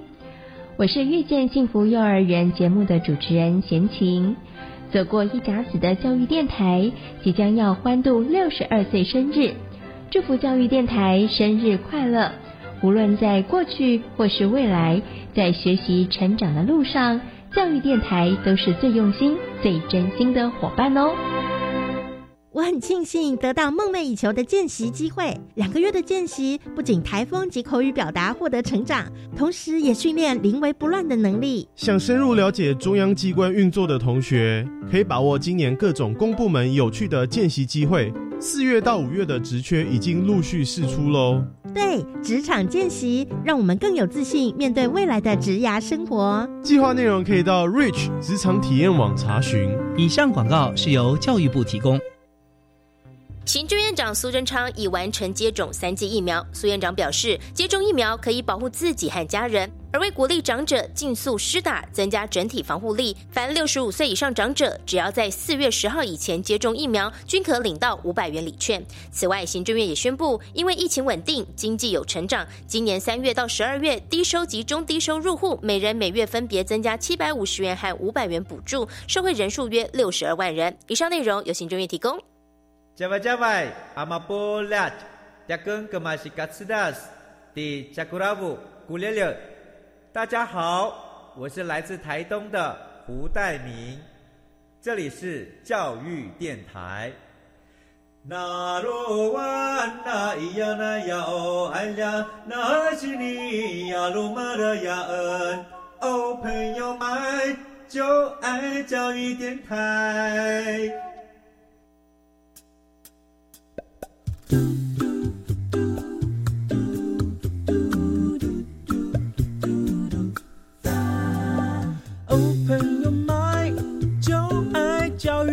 [0.78, 4.34] 我是遇见幸福幼儿园节目的主持人贤琴。
[4.90, 6.90] 走过一甲子的教育电台
[7.22, 9.52] 即将要欢度六十二岁生日，
[10.10, 12.32] 祝福教育电台生日快乐！
[12.80, 15.02] 无论在过去或是未来，
[15.34, 17.20] 在学习成长的路上，
[17.52, 21.10] 教育电台都是最用心、最真心的伙伴哦。
[22.50, 29.04] 我很庆幸得到梦寐以求的见习机会，两个月的见习不仅台风及口语表达获得成长，
[29.36, 31.68] 同时也训练临危不乱的能力。
[31.76, 38.10] 想深入了解中央机关运作的同学，可以把握今年各种公部门有趣的见习机会。
[38.40, 41.44] 四月到五月的职缺已经陆续释出喽。
[41.74, 46.48] 对，职场见习让我们更有自信面对未来的职涯生活。
[46.62, 49.68] 计划内容可以到 Rich 职场体验网查询。
[49.98, 52.00] 以上广告是由教育部提供。
[53.48, 56.46] 行政院长苏贞昌已完成接种三剂疫苗。
[56.52, 68.84] 苏院长表示，接种疫苗可以保护自己和家人，而为鼓励长者尽速施打，增加整体防护力，凡六十五岁以上长者，只要在四月十号以前接种疫苗，均可领到五百元礼券。
[69.10, 80.76] 此外，行政院也宣布，因为疫情稳定，经济有成长，今年三月到十二月，低收及中低收入户每人每月分别增加七百五十元和五百元补助，受惠人数约六十二万人。
[80.88, 82.22] 以上内容由行政院提供。
[82.98, 84.90] 加外加外，阿玛波拉，
[85.46, 87.08] 扎根格玛西卡斯达斯，
[87.54, 88.58] 的加古拉布
[88.88, 89.38] 古列列。
[90.12, 94.00] 大家好，我是来自台东的胡代明，
[94.82, 97.12] 这里是教育电台。
[98.24, 99.42] 那罗哇
[100.04, 105.64] 那咿呀那呀哦哎呀，那是你呀鲁玛的呀恩
[106.00, 107.56] 哦，朋友们
[107.88, 110.90] 就爱教育电台。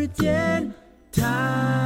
[0.08, 0.72] 电
[1.12, 1.85] 台。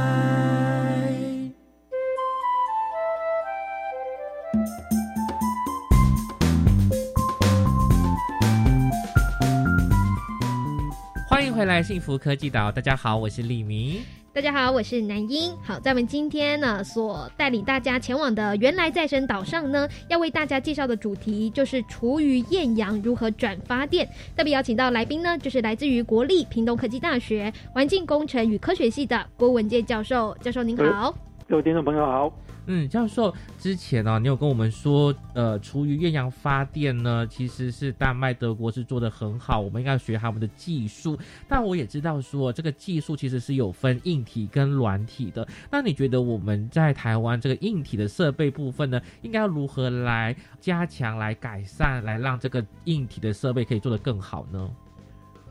[11.60, 12.72] 回来，幸福科技岛。
[12.72, 14.00] 大家好，我是李明。
[14.32, 15.54] 大家好，我是南英。
[15.62, 24.08] 好，在我们今天呢所带领大家前往的原来再生岛上呢，要为大家介绍的主题就是厨余厌氧如何转发电。
[24.34, 30.34] 特别邀请到来宾呢，就是来自于国立屏东科技大学环境工程与科学系的郭文健教授。
[30.40, 31.14] 教授您好，
[31.46, 32.32] 各位听众朋友好。
[32.72, 41.18] 嗯，教授，之前呢、你有跟我们说，呃，厨余厌氧发电呢，其实是丹麦、德国是做的很好，我们应该学他们的技术。
[41.48, 45.44] 但我也知道说，这个技术其实是有分硬体跟软体的。
[45.68, 54.70] 那你觉得我们在台湾这个硬体的设备部分呢，应该要如何来加强、来改善、来让这个硬体的设备可以做得更好呢？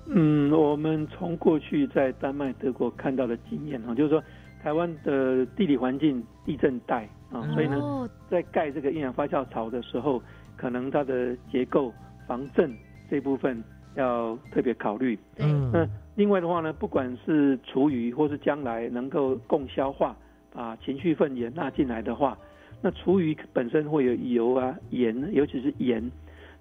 [0.07, 4.23] 嗯，我们从过去在丹麦、德国看到的经验哈，就是说。
[4.61, 10.21] 台湾的地理环境地震带啊，所以呢，在盖这个厌氧发酵槽的时候，
[10.57, 11.93] 可能它的结构
[12.27, 12.75] 防震
[13.09, 13.63] 这部分
[13.95, 15.17] 要特别考虑。
[15.37, 20.15] 嗯，那另外的话呢，不管是厨余或是将来能够共消化，
[20.51, 22.37] 把情绪粪也纳进来的话，
[22.81, 26.03] 那厨余本身会有油啊、盐，尤其是盐，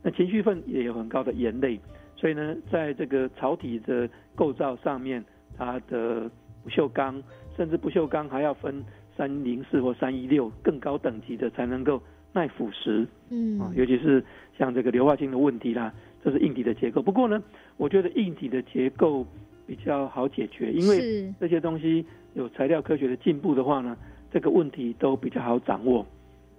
[0.03, 1.81] 那情绪粪也有很高的盐类，
[2.15, 5.25] 所以呢，在这个槽体的构造上面，
[5.57, 6.31] 它的
[6.63, 7.21] 不锈钢。
[7.59, 8.83] 甚至不锈钢还要分
[9.17, 12.01] 三零四或三一六更高等级的才能够
[12.33, 14.25] 耐腐蚀，嗯啊，尤其是
[14.57, 15.93] 像这个硫化氢的问题啦，
[16.23, 17.03] 这是硬体的结构。
[17.03, 17.43] 不过呢，
[17.77, 19.27] 我觉得硬体的结构
[19.67, 23.97] 比较好解决，因为这些东西有材料科学的进步的话呢，
[24.31, 26.07] 这个问题都比较好掌握。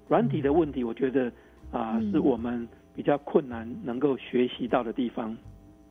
[0.10, 1.32] 软体的问题，我觉得
[1.72, 5.38] 啊，是我们比较困难能够学习到的地方。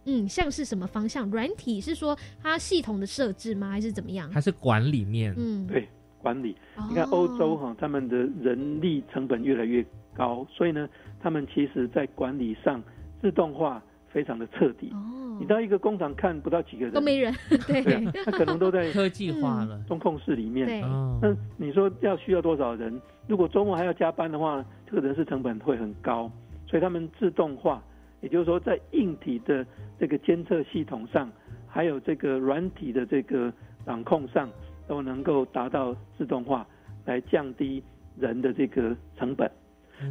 [0.09, 1.31] 嗯，像是什么方向？
[1.31, 3.71] 软体是说它系统的设置吗？
[3.71, 4.31] 还是怎么样？
[4.31, 5.35] 还是管理面？
[5.37, 5.87] 嗯，对，
[6.23, 6.57] 管理。
[6.89, 10.89] 你看欧洲哈，他们的人力成本越来越高，所以呢，
[11.21, 12.83] 他们其实在管理上
[13.21, 14.91] 自动化非常的彻底。
[14.93, 17.35] 哦，你到一个工厂看不到几个人，都没人，
[17.67, 20.67] 对，他可能都在科技化了中控室里面。
[20.67, 20.81] 对，
[21.21, 22.99] 那你说要需要多少人？
[23.27, 26.33] 如果周末还要加班的话，这个人事成本会很高，
[26.67, 27.83] 所以他们自动化，
[28.21, 29.65] 也就是说在硬体的
[29.99, 31.31] 这个监测系统上，
[31.67, 33.53] 还有这个软体的这个
[33.87, 34.51] 掌控上，
[34.87, 36.67] 都能够达到自动化，
[37.05, 37.83] 来降低
[38.19, 39.51] 人的这个成本。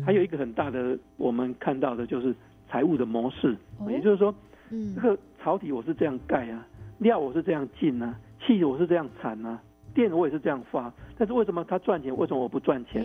[0.05, 2.35] 还有一个很大的，我们看到的就是
[2.69, 3.55] 财务的模式，
[3.89, 4.33] 也就是说，
[4.69, 6.67] 嗯，这个槽体我是这样盖啊，
[6.99, 9.61] 料我是这样进啊，气我是这样产啊，
[9.93, 13.01] 电我也是这样发，但是为什么他赚钱，为什么我不赚钱？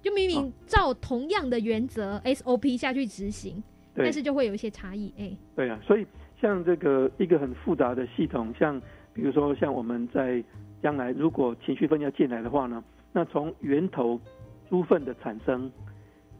[0.00, 3.62] 就明明照同样的原则 SOP 下去执行，
[4.04, 6.06] 但是就会有一些差异，哎，对啊，所以
[6.40, 8.80] 像这个一个很复杂的系统，像
[9.12, 10.42] 比如说像我们在
[10.82, 12.82] 将来如果情绪分要进来的话呢，
[13.12, 14.20] 那从源头
[14.68, 15.70] 猪粪的产生。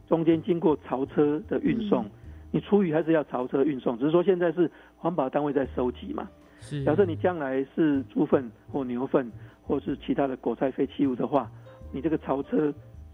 [0.09, 2.05] 中间经过槽车的运送，
[2.51, 6.29] 你厨余还是要槽车运送，只是说现在是环保单位在收集嘛。
[6.59, 9.31] 是，假设你将来是猪粪或牛粪
[9.63, 11.49] 或是其他的果菜废弃物的话，
[11.93, 12.73] 你这个槽车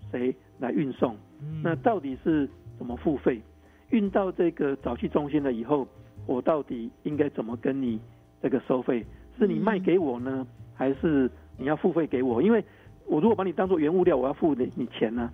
[0.10, 1.16] 谁来运送？
[1.62, 3.40] 那到底是怎么付费？
[3.90, 5.88] 运到这个早期中心了以后，
[6.26, 8.00] 我到底应该怎么跟你
[8.42, 9.06] 这个收费？
[9.40, 12.42] 是你卖给我呢，还是你要付费给我？
[12.42, 12.64] 因为
[13.06, 15.32] 我如果把你当做原物料，我要付你你钱呢？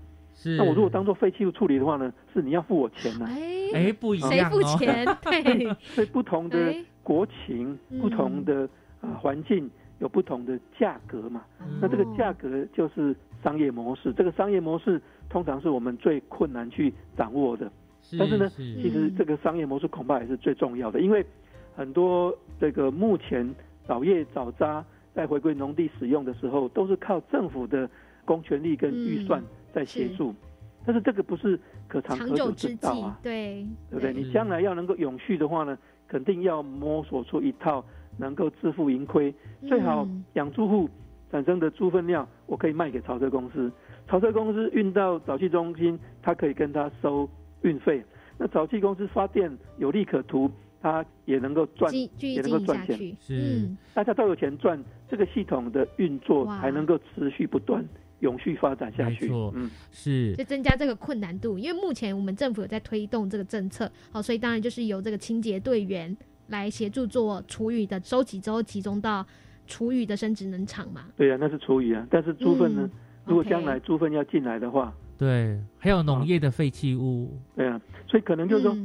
[0.57, 3.25] 那我如果当做废弃物处理的话呢，是你要付我钱呢？
[3.73, 5.05] 哎，不一样谁付钱？
[5.23, 8.67] 对，所以不同的国情、不同的
[8.99, 11.43] 啊环境有不同的价格嘛。
[11.81, 17.71] 那这个价格就是商业模式，这个商业模式通常是我们最困难去掌握的。
[18.17, 21.25] 但是呢，其实这个商业模式恐怕也是最重要的，因为
[21.75, 23.53] 很多这个目前
[23.87, 27.89] 早叶早渣在回归农地使用的时候，都是靠政府的
[28.25, 29.43] 公权力跟预算。
[29.73, 30.31] 在协助，
[30.85, 34.13] 但是这个不是可长可久之道啊，对对不对？
[34.13, 35.75] 你将来要能够永续的话呢，
[36.07, 37.83] 肯定要摸索出一套
[38.19, 39.33] 能够自负盈亏，
[39.67, 40.87] 最好养猪户
[41.31, 43.71] 产生的猪粪料，我可以卖给潮车公司，
[44.07, 47.27] 潮车公司运到沼气中心，它可以跟他收
[47.63, 48.03] 运费，
[48.37, 50.49] 那沼气公司发电有利可图，
[50.81, 57.83] 它也能够赚，也能够赚钱，是大家都有钱赚，这个系统的运作还能够持续不断。
[58.19, 61.59] 永续发展下去，嗯，是，就增加这个困难度。
[61.59, 66.15] 因为目前我们政府有在推动这个政策，好，所以当然就是由这个清洁队员
[66.47, 69.25] 来协助做厨余的收集之后，集中到
[69.67, 71.01] 厨余的生殖能场嘛。
[71.17, 72.07] 对啊，那是厨余啊。
[72.09, 72.89] 但是猪粪呢？
[73.25, 78.77] 如果将来猪粪要进来的话，对，还有农业的废弃物，对啊，所以可能就是说，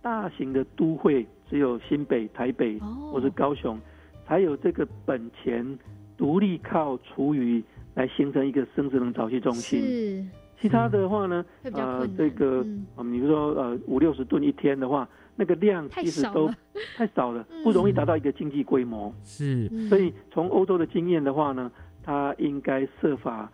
[0.00, 2.78] 大型的都会只有新北、台北
[3.10, 3.78] 或是高雄
[4.26, 5.78] 才有这个本钱，
[6.16, 7.62] 独立靠厨余。
[7.94, 9.78] 来形成一个生殖能沼气中心。
[9.78, 10.24] 是，
[10.58, 12.64] 其他的话呢，呃，这个
[12.96, 16.50] 啊，比如说呃五六十吨一天的话，那个量其实都
[16.96, 19.14] 太少了，不容易达到一个经济规模。
[19.22, 21.70] 是，所以从欧洲的经验的话呢，
[22.02, 23.52] 它应该设法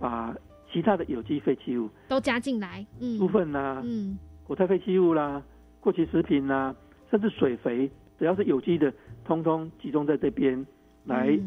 [0.00, 0.34] 把
[0.76, 5.42] 其他的有机废弃物都加进来，嗯，猪粪啦，嗯，果菜废弃物啦，
[5.80, 6.76] 过期食品啦，
[7.10, 8.92] 甚至水肥，只要是有机的，
[9.24, 10.66] 通通集中在这边
[11.04, 11.38] 来。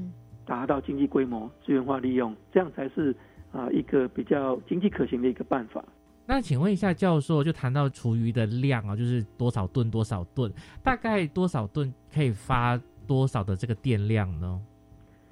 [0.45, 3.15] 达到经济规模、资源化利用，这样才是
[3.51, 5.85] 啊一个比较经济可行的一个办法。
[6.25, 14.59] 那请问一下教授，就谈到厨余的量啊，就是多少吨多少吨，大概多少吨可以发多少的这个电量呢？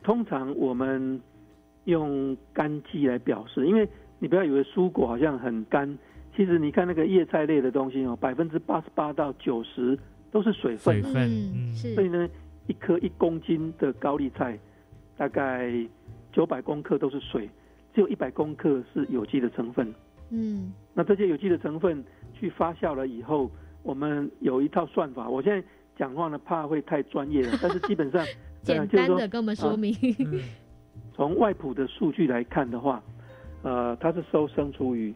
[0.03, 1.19] 通常我们
[1.87, 3.85] 用干季来表示，因为
[4.19, 5.97] 你不要以为蔬果好像很干，
[6.35, 9.99] 其实你看那个叶菜类的东西哦，百分之八十八到九十
[10.31, 11.93] 都是水分，水分，是。
[11.95, 12.29] 所以呢，
[12.67, 14.57] 一颗一公斤的高丽菜。
[15.19, 15.73] 大概
[16.31, 17.49] 九百公克都是水，
[17.91, 19.91] 只有一百公克是有机的成分。
[20.29, 22.03] 嗯，那这些有机的成分
[22.39, 23.49] 去发酵了以后，
[23.81, 25.27] 我们有一套算法。
[25.27, 28.23] 我现在讲话呢，怕会太专业了，但是基本上
[28.61, 29.91] 简单的跟我们说明。
[31.17, 33.03] 从外埔的数据来看的话，
[33.63, 35.13] 呃，它是收生厨余，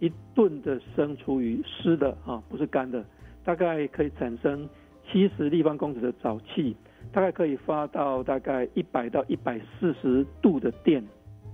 [0.00, 3.02] 一吨的生厨余湿的啊，不是干的，
[3.44, 4.68] 大概可以产生
[5.10, 6.76] 七十立方公尺的沼气。
[7.12, 11.04] 大概可以发到大概一百到一百四十度的电，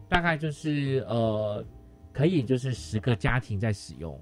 [0.09, 1.63] 大概就是呃，
[2.13, 4.19] 可以就是十个家庭在使用。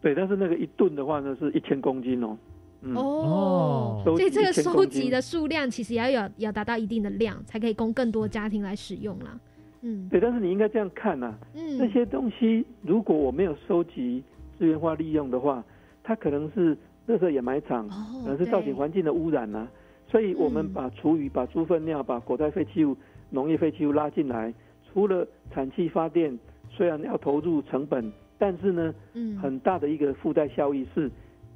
[0.00, 2.38] 对，但是那个一吨的话呢，是一千公斤哦。
[2.94, 9.38] 哦，所以这个收集的数量其实也要有要达到一定的量，才可以供更多家庭来使用啦。
[9.82, 14.22] 嗯，对，但是你应该这样看呐，嗯，这些东西如果我没有收集
[14.58, 15.62] 资源化利用的话，
[16.02, 17.88] 它可能是垃圾掩埋场，
[18.22, 19.68] 可能是造成环境的污染呐。
[20.10, 22.96] 所以我们把厨余、把猪粪尿、把果菜废弃物、
[23.30, 24.52] 农业废弃物拉进来，
[24.92, 26.38] 除了产气发电，
[26.70, 31.10] 虽然要投入成本，但是呢，嗯，很大的一个附带效益是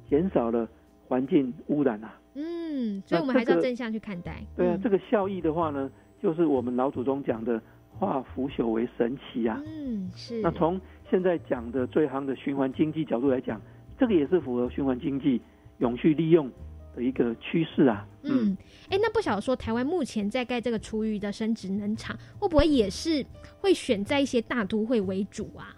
[0.09, 0.67] 减少了
[1.09, 2.17] 环境污染啊。
[2.35, 2.59] 嗯。
[2.71, 4.41] 嗯，所以我们还是要正向去看待。
[4.55, 5.91] 对啊，这个效益的话呢，
[6.21, 7.61] 就是我们老祖宗讲的
[7.97, 9.61] 化腐朽为神奇啊。
[9.65, 10.39] 嗯，是。
[10.39, 10.79] 那从
[11.09, 13.59] 现在讲的最行的循环经济角度来讲，
[13.99, 15.41] 这个也是符合循环经济
[15.79, 16.49] 永续利用
[16.95, 18.07] 的一个趋势啊。
[18.21, 18.55] 嗯，
[18.89, 23.25] 哎，那不晓得说台湾目前在盖这个厨余的生殖能厂，会不会也是
[23.59, 25.75] 会选在一些大都会为主啊？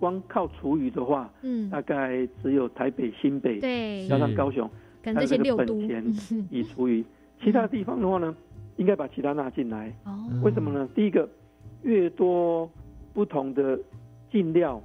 [0.00, 4.68] 光靠厨余的话，嗯，大概只有台北、新北，对，加上高雄，
[5.02, 6.02] 这些六本钱
[6.50, 7.04] 以厨余，
[7.42, 8.34] 其他地方的话呢，
[8.76, 9.94] 应该把其他纳进来。
[10.06, 10.88] 哦，为什么呢？
[10.94, 11.28] 第一个，
[11.82, 12.68] 越多
[13.12, 13.78] 不同的
[14.32, 14.82] 进料，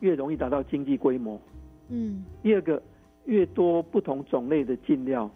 [0.00, 1.40] 越容易达到经济规模。
[1.88, 2.22] 嗯。
[2.42, 2.80] 第二个，
[3.24, 5.30] 越多不同种类的进料，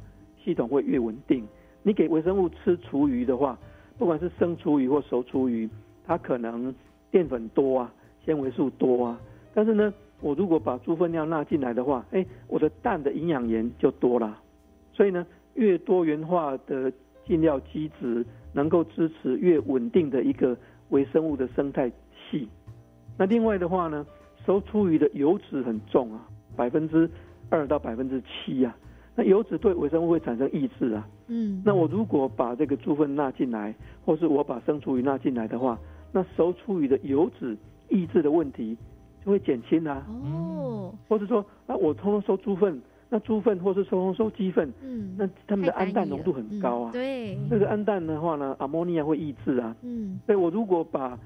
[0.45, 1.43] 系统会越稳定。
[1.83, 3.59] 你给微生物吃厨余的话，
[3.97, 5.67] 不管是生厨余或熟厨余，
[6.05, 6.75] 它可能
[7.11, 7.93] 淀粉多啊。
[8.27, 9.21] 纤维素多啊，
[9.55, 14.37] 但是呢，我如果把猪粪尿纳进来的话，哎，我的蛋的营养盐就多了。
[14.93, 15.25] 所以呢，
[15.55, 16.93] 越多元化的
[17.25, 20.57] 进料机制，能够支持越稳定的一个
[20.89, 21.89] 微生物的生态
[22.29, 22.49] 系。
[23.17, 24.05] 那另外的话呢，
[24.45, 27.09] 熟出鱼的油脂很重啊，百分之
[27.49, 28.77] 二到百分之七啊，
[29.15, 31.09] 那油脂对微生物会产生抑制啊。
[31.29, 31.63] 嗯。
[31.65, 33.73] 那我如果把这个猪粪纳进来，
[34.05, 35.79] 或是我把生厨余纳进来的话，
[36.13, 37.57] 那熟出鱼的油脂。
[37.89, 38.77] 抑制的问题
[39.25, 51.19] 就会减轻啊，哦，或者说，那我通通收猪粪，那猪粪或是通通收鸡粪，嗯，那他们的氨氮浓度很高啊，对，那个氨氮的话呢，阿莫尼亚会抑制啊，嗯，所以我如果把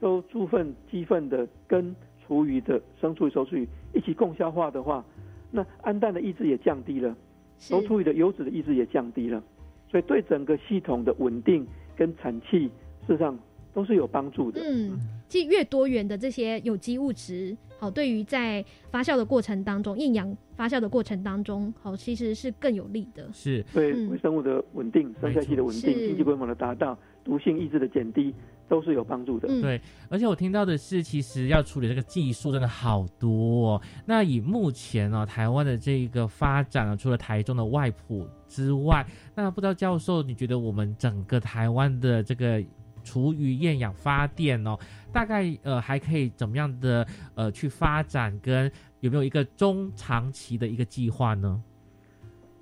[0.00, 1.94] 收猪粪、鸡粪的跟
[2.26, 5.04] 厨余的生厨余、熟厨余一起共消化的话，
[5.50, 7.16] 那氨氮的抑制也降低了，
[7.58, 9.42] 熟厨余的油脂的抑制也降低了，
[9.90, 12.68] 所以对整个系统的稳定跟产气，
[13.06, 13.38] 事实上
[13.76, 14.98] 都是有帮助的，嗯。
[15.28, 23.28] 其实越多元的这些有机物质，好，对于在发酵的过程当中，厌氧发酵的过程当中，好，其实是更有利的。
[23.34, 28.32] 是对微生物的稳定、生态系的稳定、经济规模的达到、毒性抑制的减低，
[28.68, 29.48] 都是有帮助的。
[29.60, 33.72] 对，而且我听到的是，其实要处理这个技术真的好多。
[33.72, 33.82] 哦。
[34.06, 39.04] 那以目前呢，台湾的这个发展啊，除了台中的外埔之外，
[39.34, 42.62] 那不知道教授，你觉得我们整个台湾的这个？
[43.06, 44.76] 厨余厌氧发电哦，
[45.12, 48.36] 大概呃还可以怎么样的呃去发展？
[48.42, 51.62] 跟有没有一个中长期的一个计划呢？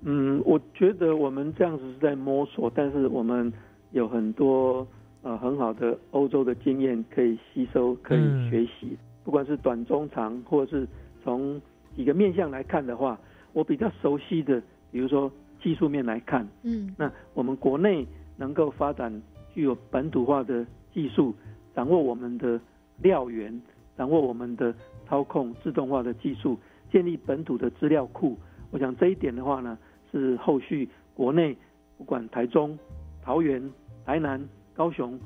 [0.03, 3.51] 嗯，我觉得我们这样子是在摸索，但是我们
[3.91, 4.87] 有很多
[5.23, 8.95] 呃很好的欧洲的经验可以吸收、可以学习。
[9.23, 10.87] 不管是短、中、长，或者是
[11.23, 11.59] 从
[11.95, 13.19] 几个面向来看的话，
[13.53, 15.31] 我比较熟悉的，比如说
[15.63, 18.05] 技术面来看，嗯，那我们国内
[18.37, 19.11] 能够发展。
[19.55, 21.33] 具有本土化的技术，
[21.73, 22.59] 掌握我们的
[23.01, 23.61] 料源，
[23.97, 24.75] 掌握我们的
[25.07, 26.59] 操控自动化的技术，
[26.91, 28.37] 建立本土的资料库。
[28.71, 29.77] 我想这一点的话呢，
[30.11, 31.55] 是后续国内
[31.97, 32.77] 不管台中、
[33.21, 33.71] 桃园、
[34.05, 35.17] 台南、高雄、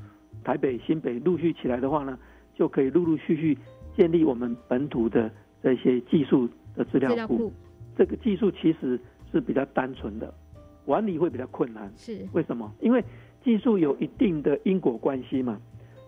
[0.43, 2.19] 台北、新北陆续起来的话呢，
[2.53, 3.57] 就可以陆陆续续
[3.97, 5.32] 建立我们本土的
[5.63, 7.51] 这些技术的资料库。
[7.97, 8.99] 这个技术其实
[9.32, 10.32] 是比较单纯的，
[10.86, 11.91] 管理会比较困难。
[11.97, 12.71] 是为什么？
[12.80, 13.03] 因为
[13.43, 15.59] 技术有一定的因果关系嘛？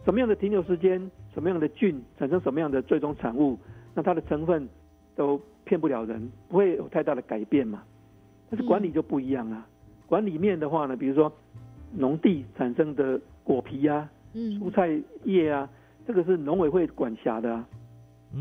[0.03, 0.99] 什么样的停留时间，
[1.34, 3.57] 什么样的菌产生什么样的最终产物，
[3.93, 4.67] 那它的成分
[5.15, 7.84] 都骗不了人，不会有太大的改变嘛？
[8.49, 9.67] 但是管理就不一样啊。
[10.07, 11.32] 管理面的话呢，比如说
[11.95, 14.89] 农地产生的果皮啊，蔬菜
[15.23, 15.69] 叶啊，
[16.05, 17.67] 这个是农委会管辖的啊。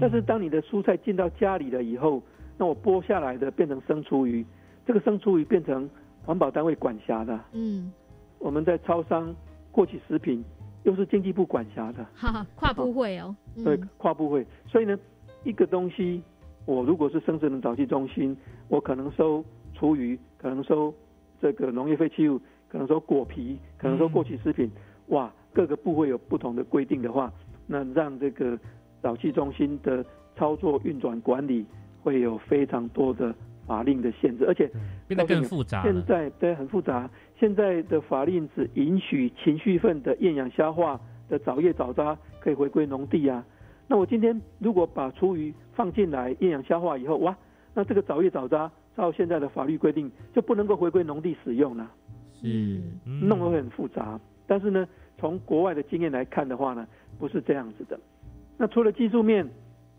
[0.01, 2.23] 但是当你的蔬菜进到家里了以后，
[2.57, 4.45] 那我剥下来的变成生厨余，
[4.87, 5.89] 这个生厨余变成
[6.25, 7.39] 环保单位管辖的。
[7.53, 7.93] 嗯。
[8.41, 9.33] 我们在超商
[9.71, 10.43] 过期食品
[10.83, 14.45] 又是经济部管辖的，哈哈，跨部会哦，对，跨部会。
[14.67, 14.99] 所以呢，
[15.45, 16.23] 一个东西，
[16.65, 18.35] 我如果是生殖能早期中心，
[18.69, 20.93] 我可能收厨余，可能收
[21.41, 24.71] 这个农业废弃物，可能收果皮，可能收过期食品，
[25.09, 27.31] 哇，各个部会有不同的规定的话，
[27.67, 28.59] 那让这个
[29.03, 30.03] 早期中心的
[30.35, 31.67] 操作运转管理
[32.03, 33.35] 会有非常多的。
[33.67, 34.69] 法令的限制，而且
[35.07, 35.85] 变得更复杂。
[35.85, 37.09] 现在对很复杂。
[37.41, 43.43] 现在的法令只允许情绪份的厌氧消化的早叶早渣可以回归农地啊。
[43.89, 47.35] 那我今天如果把厨余放进来厌氧消化以后，哇，
[47.73, 51.91] 那这个早叶早渣照现在的法律规定就不能够回归农地使用了。
[52.39, 54.21] 是，弄得会很复杂。
[54.47, 54.87] 但是呢，
[55.19, 56.87] 从国外的经验来看的话呢，
[57.19, 57.99] 不是这样子的。
[58.59, 59.49] 那除了技术面、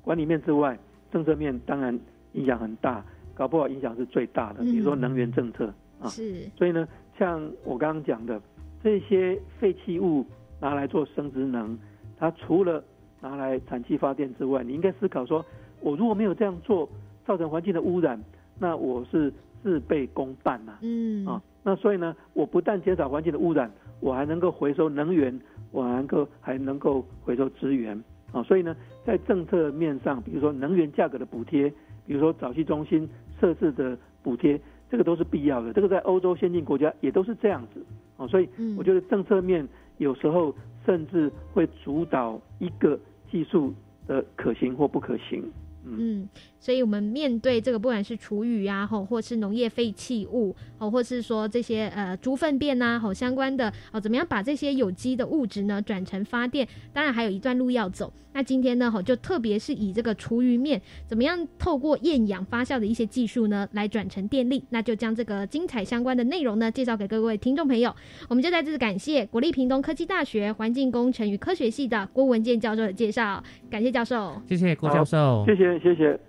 [0.03, 0.77] 管理面之外，
[1.11, 1.99] 政策面当然
[2.33, 3.03] 影响很大。
[3.33, 6.45] 搞不好影响是最大的，比如说能源政策啊，是。
[6.55, 6.87] 所以呢，
[7.21, 8.41] 像我刚刚讲的
[8.81, 10.25] 这些废弃物
[10.59, 11.77] 拿来做生殖能，
[12.17, 12.83] 它除了
[13.21, 15.45] 拿来产气发电之外，你应该思考说，
[15.81, 16.89] 我如果没有这样做，
[17.23, 18.19] 造成环境的污染，
[18.57, 20.79] 那我是事倍功半呐。
[20.81, 28.41] 嗯啊，那所以呢，我不但减少环境的污染，我还能够回收能源，我还能够还能够回收资源啊。
[28.41, 31.69] 所以呢，在政策面上，比如说能源价格的补贴，
[32.07, 33.07] 比如说早期中心
[33.39, 34.59] 设置的补贴，
[34.91, 35.71] 这个都是必要的。
[35.71, 37.83] 这个在欧洲先进国家也都是这样子
[38.17, 38.27] 哦。
[38.27, 39.65] 所以我觉得政策面
[39.97, 40.53] 有时候
[40.85, 42.99] 甚至会主导一个
[43.31, 43.73] 技术
[44.05, 45.41] 的可行或不可行。
[45.83, 46.27] 嗯，
[46.59, 56.67] 所以我们面对这个，不管是厨余啊，吼，或是农业废弃物，哦，或是说这些呃猪粪便呐，吼相关的哦，怎么样把这些有机的物质呢转成发电？
[56.93, 58.11] 当然还有一段路要走。
[58.33, 64.63] 那今天呢，吼就特别是以这个厨余面怎么样透过厌氧发酵的一些技术呢，来转成电力。
[64.69, 67.93] 那就将这个精彩相关的内容呢，介绍给各位听众朋友。
[68.29, 76.19] 我们就在这感谢国立屏东科技大学环境工程与科学系的郭文健教授的介绍，感谢教授，谢谢郭教授，谢谢谢谢。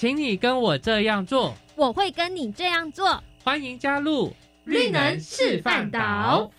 [0.00, 3.22] 请你跟我这样做，我会跟你这样做。
[3.44, 4.32] 欢迎加入
[4.64, 6.50] 绿能示范岛。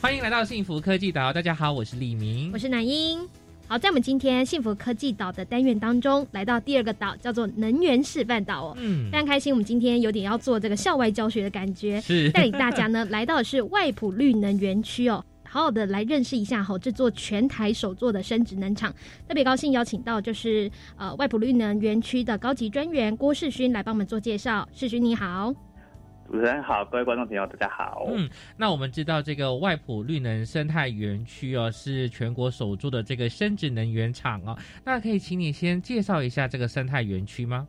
[0.00, 3.28] 欢迎来到幸福科技岛，大家好，我是李明，我是南英。
[3.68, 8.74] 好，在我们今天幸福科技岛的单元当中，来到第二个岛，叫做能源示范岛哦。
[8.78, 15.22] 嗯，非常开心，我们今天有点要做这个校外教学的感觉，是带领大家呢来到的是外埔绿能园区哦。
[15.54, 18.92] 好好的来认识一下哈，这座全台首座的生殖能厂，
[19.28, 24.68] 特别高兴邀请到就是呃外埔绿能园区的高级专员郭世勋来帮我们做介绍。
[24.72, 25.54] 世勋你好，
[26.26, 28.04] 主持人好，各位观众朋友大家好。
[28.10, 37.68] 嗯，那我们知道这个外埔绿能生态园区哦，是全国首座的这个生殖能源厂哦，那可以请你先介绍一下这个生态园区吗？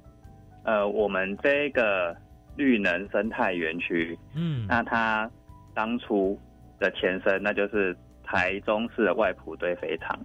[0.63, 2.17] 呃，我们这个
[2.55, 5.29] 绿能生态园区，嗯，那它
[5.75, 6.35] 当初。
[6.79, 10.17] 的前身，那就是台中市的外埔堆肥厂。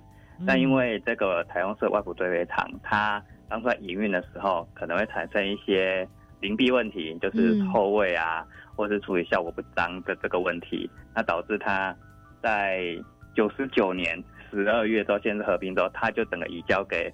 [0.46, 6.08] 但因为这个台中市外埔堆肥厂，它当初在营运的时候，可能会产生一些
[6.40, 8.42] 灵璧问题，就是臭味啊，
[8.74, 11.94] 或是处理效果不彰的这个问题，那导致它
[12.42, 12.96] 在
[13.34, 14.18] 九十九年
[14.50, 17.12] 十二月之后，县市合并之后，它就整个移交给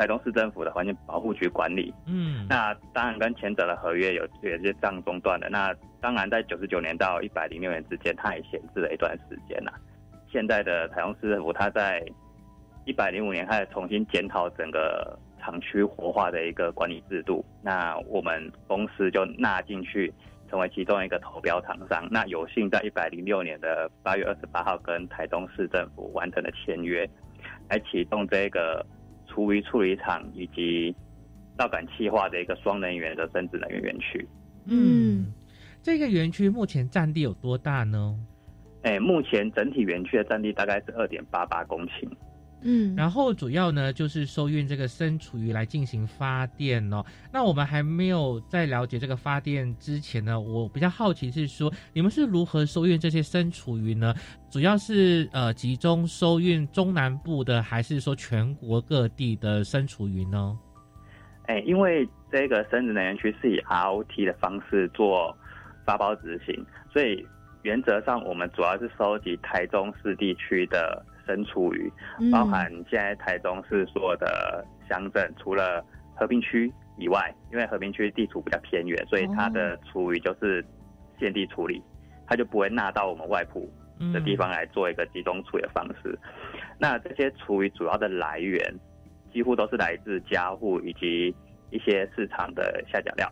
[0.00, 1.92] 台中市政府的环境保护局管理。
[2.06, 5.50] 嗯，那当然跟前者的合约有有些这样中断的。
[5.50, 9.70] 那当然，在九十九年到一百零六年之间，它也闲置了一段时间呐。
[10.32, 12.02] 现在的台中市政府，它在
[12.86, 17.44] 一百零五年开始重新检讨整个厂区活化的一个管理制度。
[17.62, 20.10] 那我们公司就纳进去，
[20.48, 22.08] 成为其中一个投标厂商。
[22.10, 27.06] 那有幸在一百零六年的八月二十八号，跟台中市政府完成了签约，
[27.68, 28.82] 来启动这个
[29.30, 30.94] 厨余处理厂以及
[31.56, 34.28] 造感气化的一个双能源的生殖能源园区。
[34.66, 35.32] 嗯。
[35.82, 38.14] 这个园区目前占地有多大呢？
[38.82, 42.06] 哎，目前整体园区的占地大概是二点八八公顷。
[42.62, 47.04] 嗯，然后主要呢就是收运这个生厨余来进行发电哦。
[47.32, 54.14] 那我们还没有在了解这个发电之前呢，我比较好奇是说，你们是如何收运这些生厨余呢？
[54.50, 60.58] 主要是呃集中收运中南部的，还是说全国各地的生厨余呢？
[61.46, 65.36] 哎，因为这个生殖能源区是以 ROT 的方式做。
[65.82, 66.54] 发包执行，
[66.92, 67.26] 所以
[67.62, 71.90] 原则上我们主要是收集台中市地区的生厨余，
[72.32, 75.84] 包含现在台中市所有的乡镇，除了
[76.16, 80.64] 和平区以外，因为和平区地处比较偏远，所以它的厨余就是
[81.18, 81.80] 现地处理，
[82.26, 83.70] 它就不会纳到我们外埔
[84.12, 86.18] 的地方来做一个集中处理的方式。
[86.78, 88.60] 那这些厨余主要的来源，
[89.32, 91.34] 几乎都是来自家户以及
[91.70, 93.30] 一些市场的下脚料。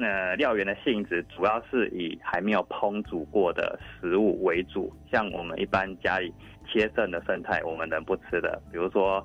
[0.00, 6.32] 那料源的性质主要是以还没有烹煮过的食物为主，像我们一般家里
[6.66, 9.22] 切剩的剩菜，我们能不吃的，比如说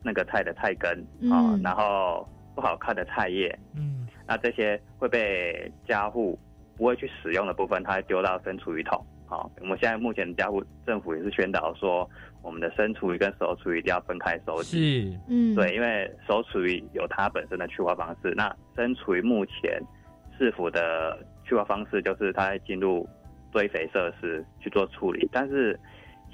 [0.00, 0.96] 那个菜的菜根
[1.28, 6.38] 啊，然后不好看的菜叶，嗯，那这些会被家户
[6.76, 9.04] 不会去使用的部分，它会丢到生厨余桶。
[9.26, 12.08] 好，我们现在目前家户政府也是宣导说，
[12.42, 15.10] 我们的生厨余跟熟厨余一定要分开收集。
[15.10, 19.82] 是，嗯，对，因为熟厨余有它本身的去化方式，那生厨余目前。
[20.42, 23.08] 市府的去化方式就是它进入
[23.52, 25.78] 堆肥设施去做处理，但是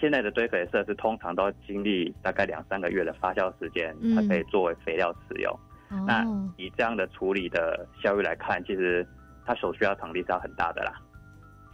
[0.00, 5.54] 现在的堆肥设施通常都经历大概两三个月的发酵时间，它可以作为肥料使用。
[6.06, 6.24] 那
[6.56, 9.06] 以这样的处理的效率来看，其实
[9.44, 10.92] 它所需要场地是要很大的啦。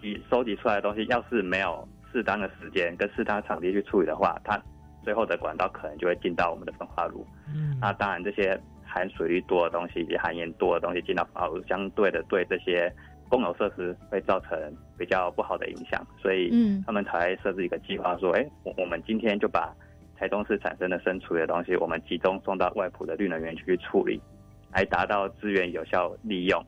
[0.02, 4.60] 你收集出来的东西，要是没有适当的时间跟适当的场地去处理的话，它
[5.04, 7.24] 最后的管道可能就会进到我们的焚化炉。
[7.54, 8.60] 嗯，那当然这些
[8.94, 12.92] 含水率多的东西以及含盐多的东西进到焚化炉，相对的对这些
[13.28, 14.56] 公有设施会造成
[14.96, 16.06] 比较不好的影响。
[16.22, 19.74] 所以，嗯，他们才设置一个计划，说，哎，我我们今天就把
[20.16, 24.20] 台中市产生的生处理的东西，我们集中送到外埔的绿能园区去处理，
[24.72, 26.64] 来达到资源有效利用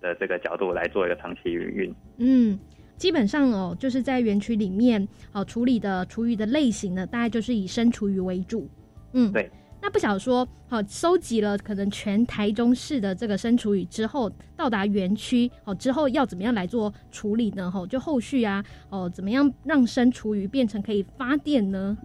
[0.00, 1.94] 的这个角度来做一个长期营运。
[2.18, 2.58] 嗯。
[2.96, 8.70] 基本上哦，就是在园区里面哦处理的厨余的类型呢，大概就是以生厨余为主。
[9.14, 9.50] 嗯，对。
[9.84, 17.70] 那不晓得说，好收集了可能全台中市的这个生厨余之后，到达园区哦之后要怎么样来做处理呢？
[17.70, 21.98] 哈，就后续啊哦，怎么样让生厨余变成可以发电呢？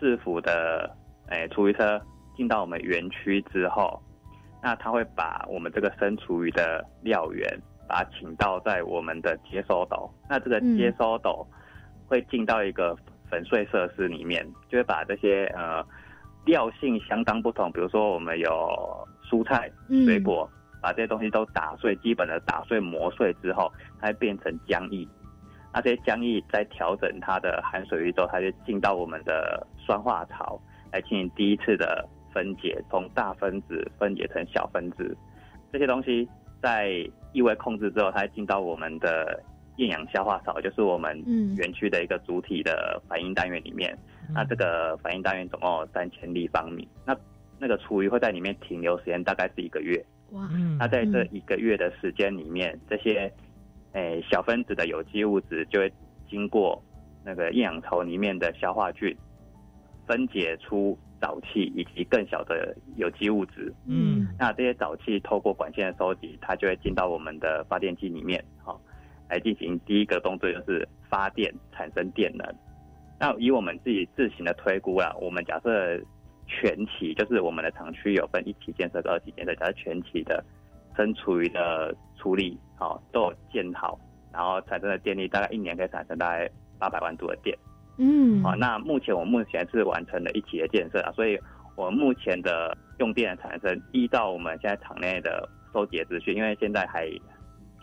[0.00, 0.90] 市府的
[1.28, 2.02] 诶厨余车
[2.36, 4.02] 进到我们园区之后，
[4.60, 7.46] 那他会把我们这个生厨余的料源。
[7.86, 11.46] 把它请到在我们的接收斗，那这个接收斗
[12.06, 12.96] 会进到一个
[13.28, 15.84] 粉碎设施里面，就会把这些呃
[16.44, 18.48] 料性相当不同，比如说我们有
[19.22, 19.70] 蔬菜、
[20.04, 20.48] 水果，
[20.82, 25.06] 把这些东西都打碎，基本的打碎磨碎之后，它会变成浆液。
[25.72, 30.60] 那这些浆液在调整它的含水率之后，它就进到我们的酸化槽
[30.92, 35.16] 来进行第一次的分解，从大分子分解成小分子，
[35.72, 36.28] 这些东西。
[36.62, 36.88] 在
[37.34, 39.38] 异味控制之后，它进到我们的
[39.76, 41.16] 厌氧消化槽，就是我们
[41.56, 43.96] 园区的一个主体的反应单元里面。
[44.32, 47.16] 那这个反应单元总共有三千立方米，那
[47.58, 50.04] 那个厨余会在里面停留时间大概是一个月。
[50.30, 50.48] 哇！
[50.78, 53.32] 那在这一个月的时间里面，这些
[53.92, 55.92] 诶小分子的有机物质就会
[56.28, 56.82] 经过
[57.24, 59.16] 那个厌氧槽里面的消化菌
[60.06, 60.98] 分解出。
[61.20, 68.78] 沼气以及更小的有机物质，嗯，那这些沼气透过管线的收集，它就会进到我们的发电机里面，好，
[69.34, 72.46] 来进行第一个动作就是发电产生电能。
[73.18, 76.00] 那以我们自己自行的推估啊，我们假设
[76.46, 80.44] 全期就是我们的厂区有分一期建设、二期建设，假设全期的
[80.96, 83.98] 生厨余的处理好都有建好，
[84.32, 87.56] 然后产生的电力大概一年可以产生大概八百万度的电。
[87.98, 91.38] 嗯，好，那目前我目前是完成了一期的建设啊，所以
[91.76, 97.08] 我目前的用电的产生，依照我们现在厂内的收集资讯，因为现在还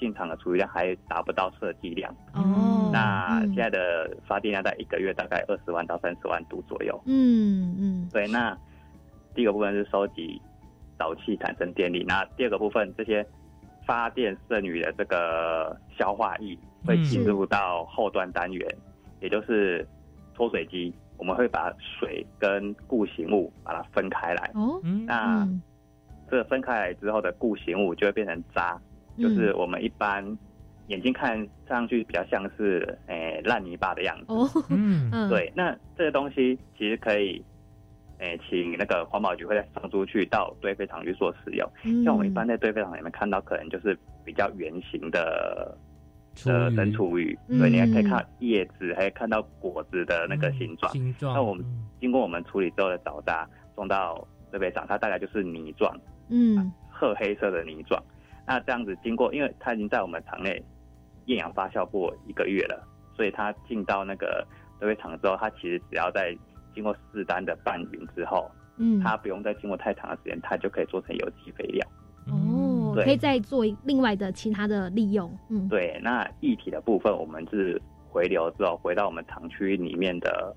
[0.01, 7.01] 进场的储余量还达不到设计量哦，那现在的发电量在一个月大概二十万到三十万度左右。
[7.05, 8.57] 嗯嗯，对，那
[9.35, 10.41] 第一个部分是收集
[10.97, 13.25] 沼气产生电力，那第二个部分这些
[13.85, 18.67] 发电剩余的这个消化液会进入到后端单元，
[19.21, 19.87] 也就是。
[20.33, 24.49] 脱水机，我们会把水跟固形物把它分开来。
[24.55, 25.47] 哦，那
[26.31, 28.81] 这分开来之后的固形物就会变成渣，
[29.21, 30.25] 就是我们一般
[30.87, 34.25] 眼睛看上去比较像是诶烂泥巴的样子。
[34.27, 35.51] 哦，嗯，对。
[35.55, 37.43] 那这个东西其实可以
[38.19, 41.67] 诶，请那个环保局会再放出去到堆肥厂去做使用。
[42.03, 45.77] 像我们一般在堆肥厂里面看到，可能就是比较圆形的。
[46.45, 50.89] 的生厨余，对，你还可以看叶子，还可以看到果子的那个形状。
[50.93, 51.33] 形状。
[51.33, 51.61] 那我们
[51.99, 53.45] 经过我们处理之后的沼渣
[53.75, 55.93] 送到这边长，它大概就是泥状，
[56.29, 58.01] 嗯，褐黑色的泥状。
[58.47, 60.61] 那这样子经过，因为它已经在我们厂内
[61.25, 64.45] 厌氧发酵过一个月了，所以它进到那个
[64.79, 66.35] 堆肥厂之后，它其实只要在
[66.73, 71.87] 经过四单的拌匀之后，嗯，它不用再经过太长的时间，它就可以做成有机肥料。
[72.27, 75.31] 哦，可以再做另外的其他的利用。
[75.49, 80.55] 嗯，对，那液体的部分，我们是回流之后回到我们厂区里面的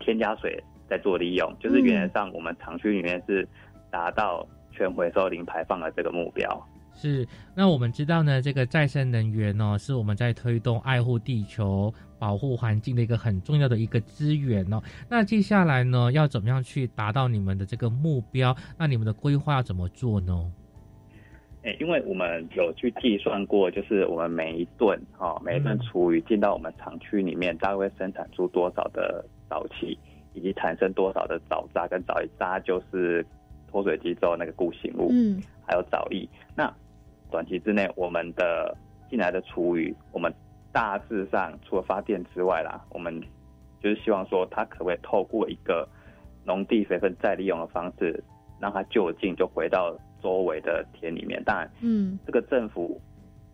[0.00, 3.46] 添加水再做利用，就是原则上我们厂区里面是
[3.90, 6.68] 达到全回收零排放的这个目标。
[6.94, 14.80] 是，那我们知道呢，这个再生能源呢，是我们在推动爱护地球、保护环境的一个很重要的一个资源哦。
[15.08, 18.56] 那接下来呢，要怎么样去达到你们的这个目标？
[18.78, 20.50] 那你们的规划要怎么做呢？
[21.64, 29.98] 哎，因为我们有去计算过，就是我们每一顿哈，每一顿厨余进到我们厂区里面，大概会生产出多少的沼气，
[30.34, 33.26] 以及产生多少的沼渣跟沼液渣，就是
[33.66, 36.28] 脱水机之后那个固形物，嗯，还有沼液。
[36.54, 36.70] 那
[37.34, 38.76] 短期之内，我们的
[39.10, 40.32] 进来的厨余，我们
[40.72, 43.20] 大致上除了发电之外啦，我们
[43.82, 45.88] 就是希望说，它可不可以透过一个
[46.44, 48.22] 农地肥分再利用的方式，
[48.60, 49.92] 让它就近就回到。
[50.22, 52.98] 周围的田里面，当然，嗯，这个政府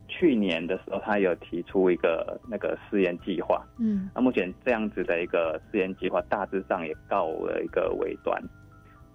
[0.06, 3.60] 去年的时候，他有提出一个那个试验计划。
[3.80, 8.40] 嗯，那目前这样子的一个试验计划，大致上也告了一个尾端，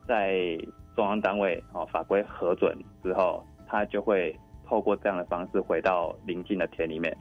[0.06, 0.60] 在
[0.98, 7.16] 中央单位哦法规核准之后，他就会透过这样的方式回到邻近的田里面。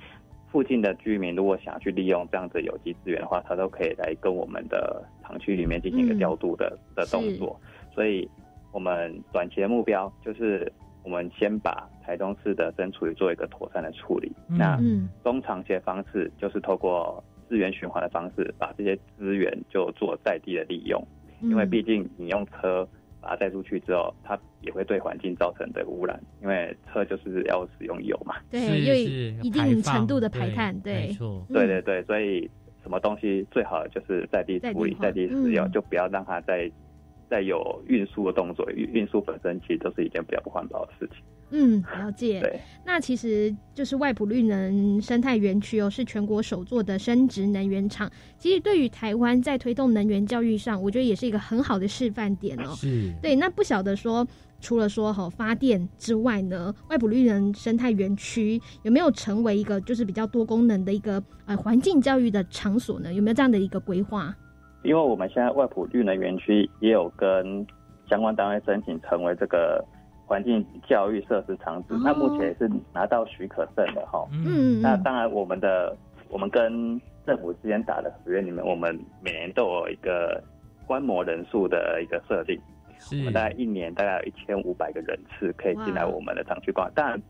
[0.51, 7.61] 附近的居民如果想去利用这样子有机资源的话，他都可以来跟我们的厂区里面进行一个调度的的动作。
[7.93, 8.31] 所以，
[8.71, 10.73] 我们短期的目标就是
[11.03, 14.31] 我们先把台中市的生处理做一个妥善的处理。
[14.47, 14.79] 那
[15.25, 21.05] 中长期的方式就是透过资源循环的方式，把这些资源就做在地的利用。
[21.41, 22.89] 因为毕竟你用车。
[23.25, 28.95] 把它带出去之后，它也会对环境造成的污染，因为车就是要使用油嘛，对，有
[29.43, 32.43] 一定程度的排碳，对，没错，对对对，所以
[32.83, 36.71] 什么东西最好就是在地处理、在地使用，就不要让它在
[37.31, 41.25] 在有运输的动作，运运输本身其实都是一件比较不环保的事情。
[41.51, 42.41] 嗯，了解。
[42.41, 48.11] 对，那其实就是外埔绿能生态园区哦，是全国首座的生殖能源厂。
[48.39, 52.73] 其实对于台湾在推动能源教育上，我觉得也是一个很好的示范点哦。
[52.75, 53.13] 是。
[53.23, 54.27] 对，那不晓得说，
[54.61, 63.13] 除了说哈发电之外呢，外埔绿能生态园区有没有成为一个就是比较多功能的一个呃环境教育的场所呢？
[63.13, 64.35] 有没有这样的一个规划？
[64.83, 67.65] 因为我们现在外埔绿能园区也有跟
[68.11, 69.85] 相关单位申请成为这个。
[70.27, 74.27] 环境教育设施场址，那目前也是拿到许可证的哈。
[74.33, 75.95] 嗯，那当然，我们的
[76.29, 80.43] 我们跟政府之间打的合约里面，我们每年都有一个
[80.87, 82.59] 观摩人数的一个设定。
[83.11, 87.21] 我们大概一年大概有一千五百个人次可以进来我们的厂区逛，当然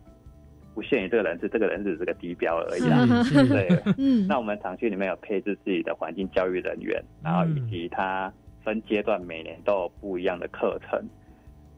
[0.73, 3.05] 不限于这个人次，这个人次是个低标而已啦。
[3.49, 3.69] 对，
[3.99, 4.25] 嗯。
[4.29, 8.33] 那我们厂区里面有配置自己的环境教育人员，然后以及他
[8.63, 11.03] 分阶段每年都有不一样的课程。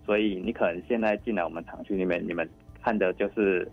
[0.06, 2.48] 所以你可能现在进来我们厂区里面，你们
[2.82, 3.68] 看的就是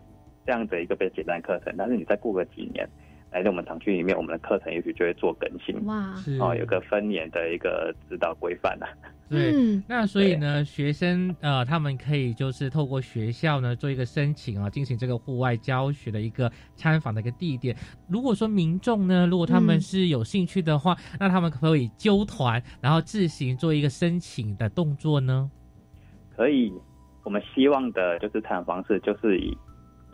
[0.45, 2.89] 这样的一个比较简单课程，但是你再过个几年，
[3.31, 5.85] 来到我们厂区里面，我们的课程也许就会做更新。
[5.85, 8.89] 哇，是哦，有个分年的一个指导规范啊。
[9.29, 17.75] 对，那所以呢，学生呃，他们可以就是透过学校呢做一个申请啊，进行这个户外教学的一个参访的一个地点。
[18.07, 25.49] 如果说民众呢，如果他们是有兴趣的话，那他们可不可以揪团，然后自行做一个申请的动作呢？
[26.35, 26.73] 可以，
[27.23, 29.55] 我们希望的就是采访方式，就是以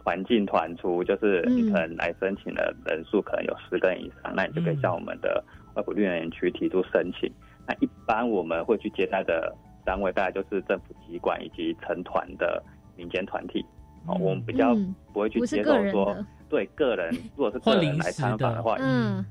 [0.03, 4.11] 团进团出，就是你可能来申请的人数可能有十个人以。
[4.21, 4.79] 上，那你就可以。
[4.81, 5.43] 向我们的
[5.75, 7.31] 外国绿能园区提出申请。
[7.67, 9.55] 那一般我们会去接待的
[9.85, 11.49] 单位，大概就是政府机关以。
[11.55, 12.61] 及成团的
[12.95, 13.65] 民间团体。
[14.05, 14.75] 哦，我们比较
[15.13, 16.15] 不会去接受说
[16.49, 19.25] 对个人，如果是个人来参访的话，嗯，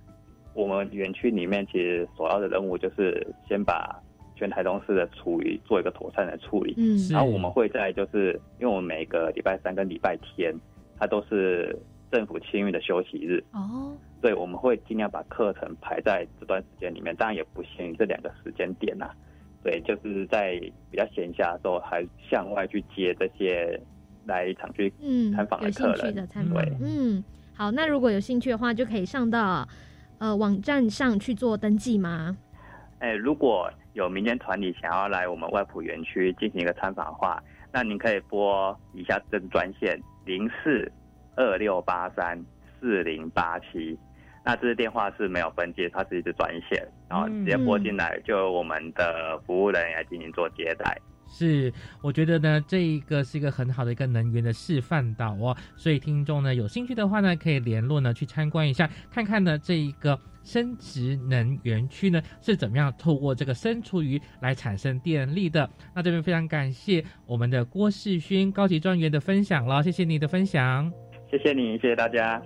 [0.55, 3.95] 我们园区里面其实首要的任务就是先把。
[4.39, 10.55] 全台中市的厨余做一个妥善的处理，嗯，然后我们会在就是，因为我们每个礼拜三跟礼拜天，
[10.97, 11.77] 它都是
[12.13, 19.11] 政府清运的休息日，哦，对，我们会尽量把课程排在这段时间里面，当然也不限于这两个时间点呐，
[19.65, 20.53] 对，就是在
[20.89, 23.81] 比较闲暇的时候，还向外去接这些
[24.27, 24.89] 来场去
[25.35, 27.25] 参访的客人，对，嗯，
[27.55, 29.67] 好，那如果有兴趣的话，就可以上到
[30.19, 32.37] 呃网站上去做登记吗？
[33.01, 37.43] 哎，如果有民间团体想要来我们外埔园区进行一个参访的话，
[37.73, 40.91] 那您可以拨以下这个专线零四
[41.35, 42.41] 二六八三
[42.79, 43.99] 四零八七，
[44.45, 46.81] 那这个电话是没有分机，它是一支专线，
[47.11, 50.97] 然后直接拨进来，就由我们的服务人员来进行做接待。
[51.29, 51.73] 是，
[52.03, 60.19] 我觉得呢，这一个是一个很好的一个能源的示范岛哦，所以听众呢有兴趣的话呢，可以联络呢去参观一下，看看呢这一个。
[60.45, 65.69] 生殖能源区呢是怎么样透过这个生厨余来产生电力的？
[65.95, 70.91] 那这边非常感谢我们的郭世勋高级专员的分享了，谢谢你的分享，
[71.31, 72.41] 谢谢你，谢谢大家。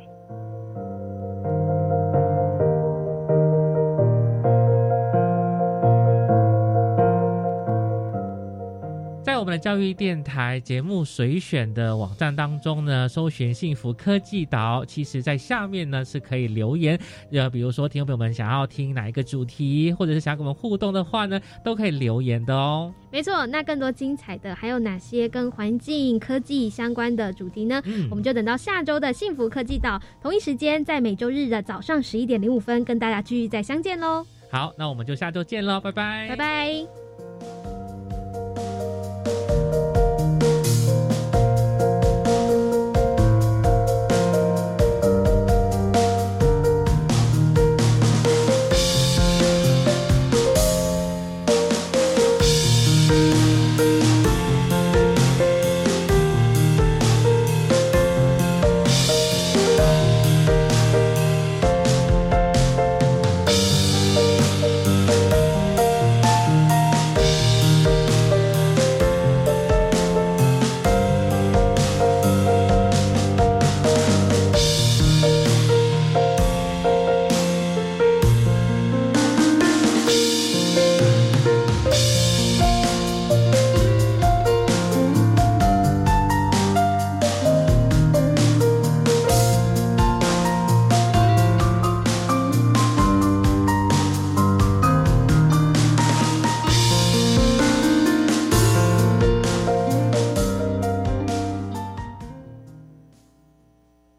[9.53, 16.98] 们的教育电台节目随选的网站当中呢，搜寻“幸福科技岛”，其实在下面呢是可以留言，
[17.32, 22.94] 呃，比如说听众朋友们想要听哪一个主题，或者是想跟我们互动的话呢，都可以留言的哦。
[23.11, 27.82] 没错，那更多精彩的还有哪些跟环境科技相关的主题呢？
[28.09, 34.24] 我们就等到下周的幸福科技岛同一时间，在每周日的早上十一点零五分跟大家继续再相见喽。
[34.50, 37.01] 好，那我们就下周见喽，拜拜，拜拜。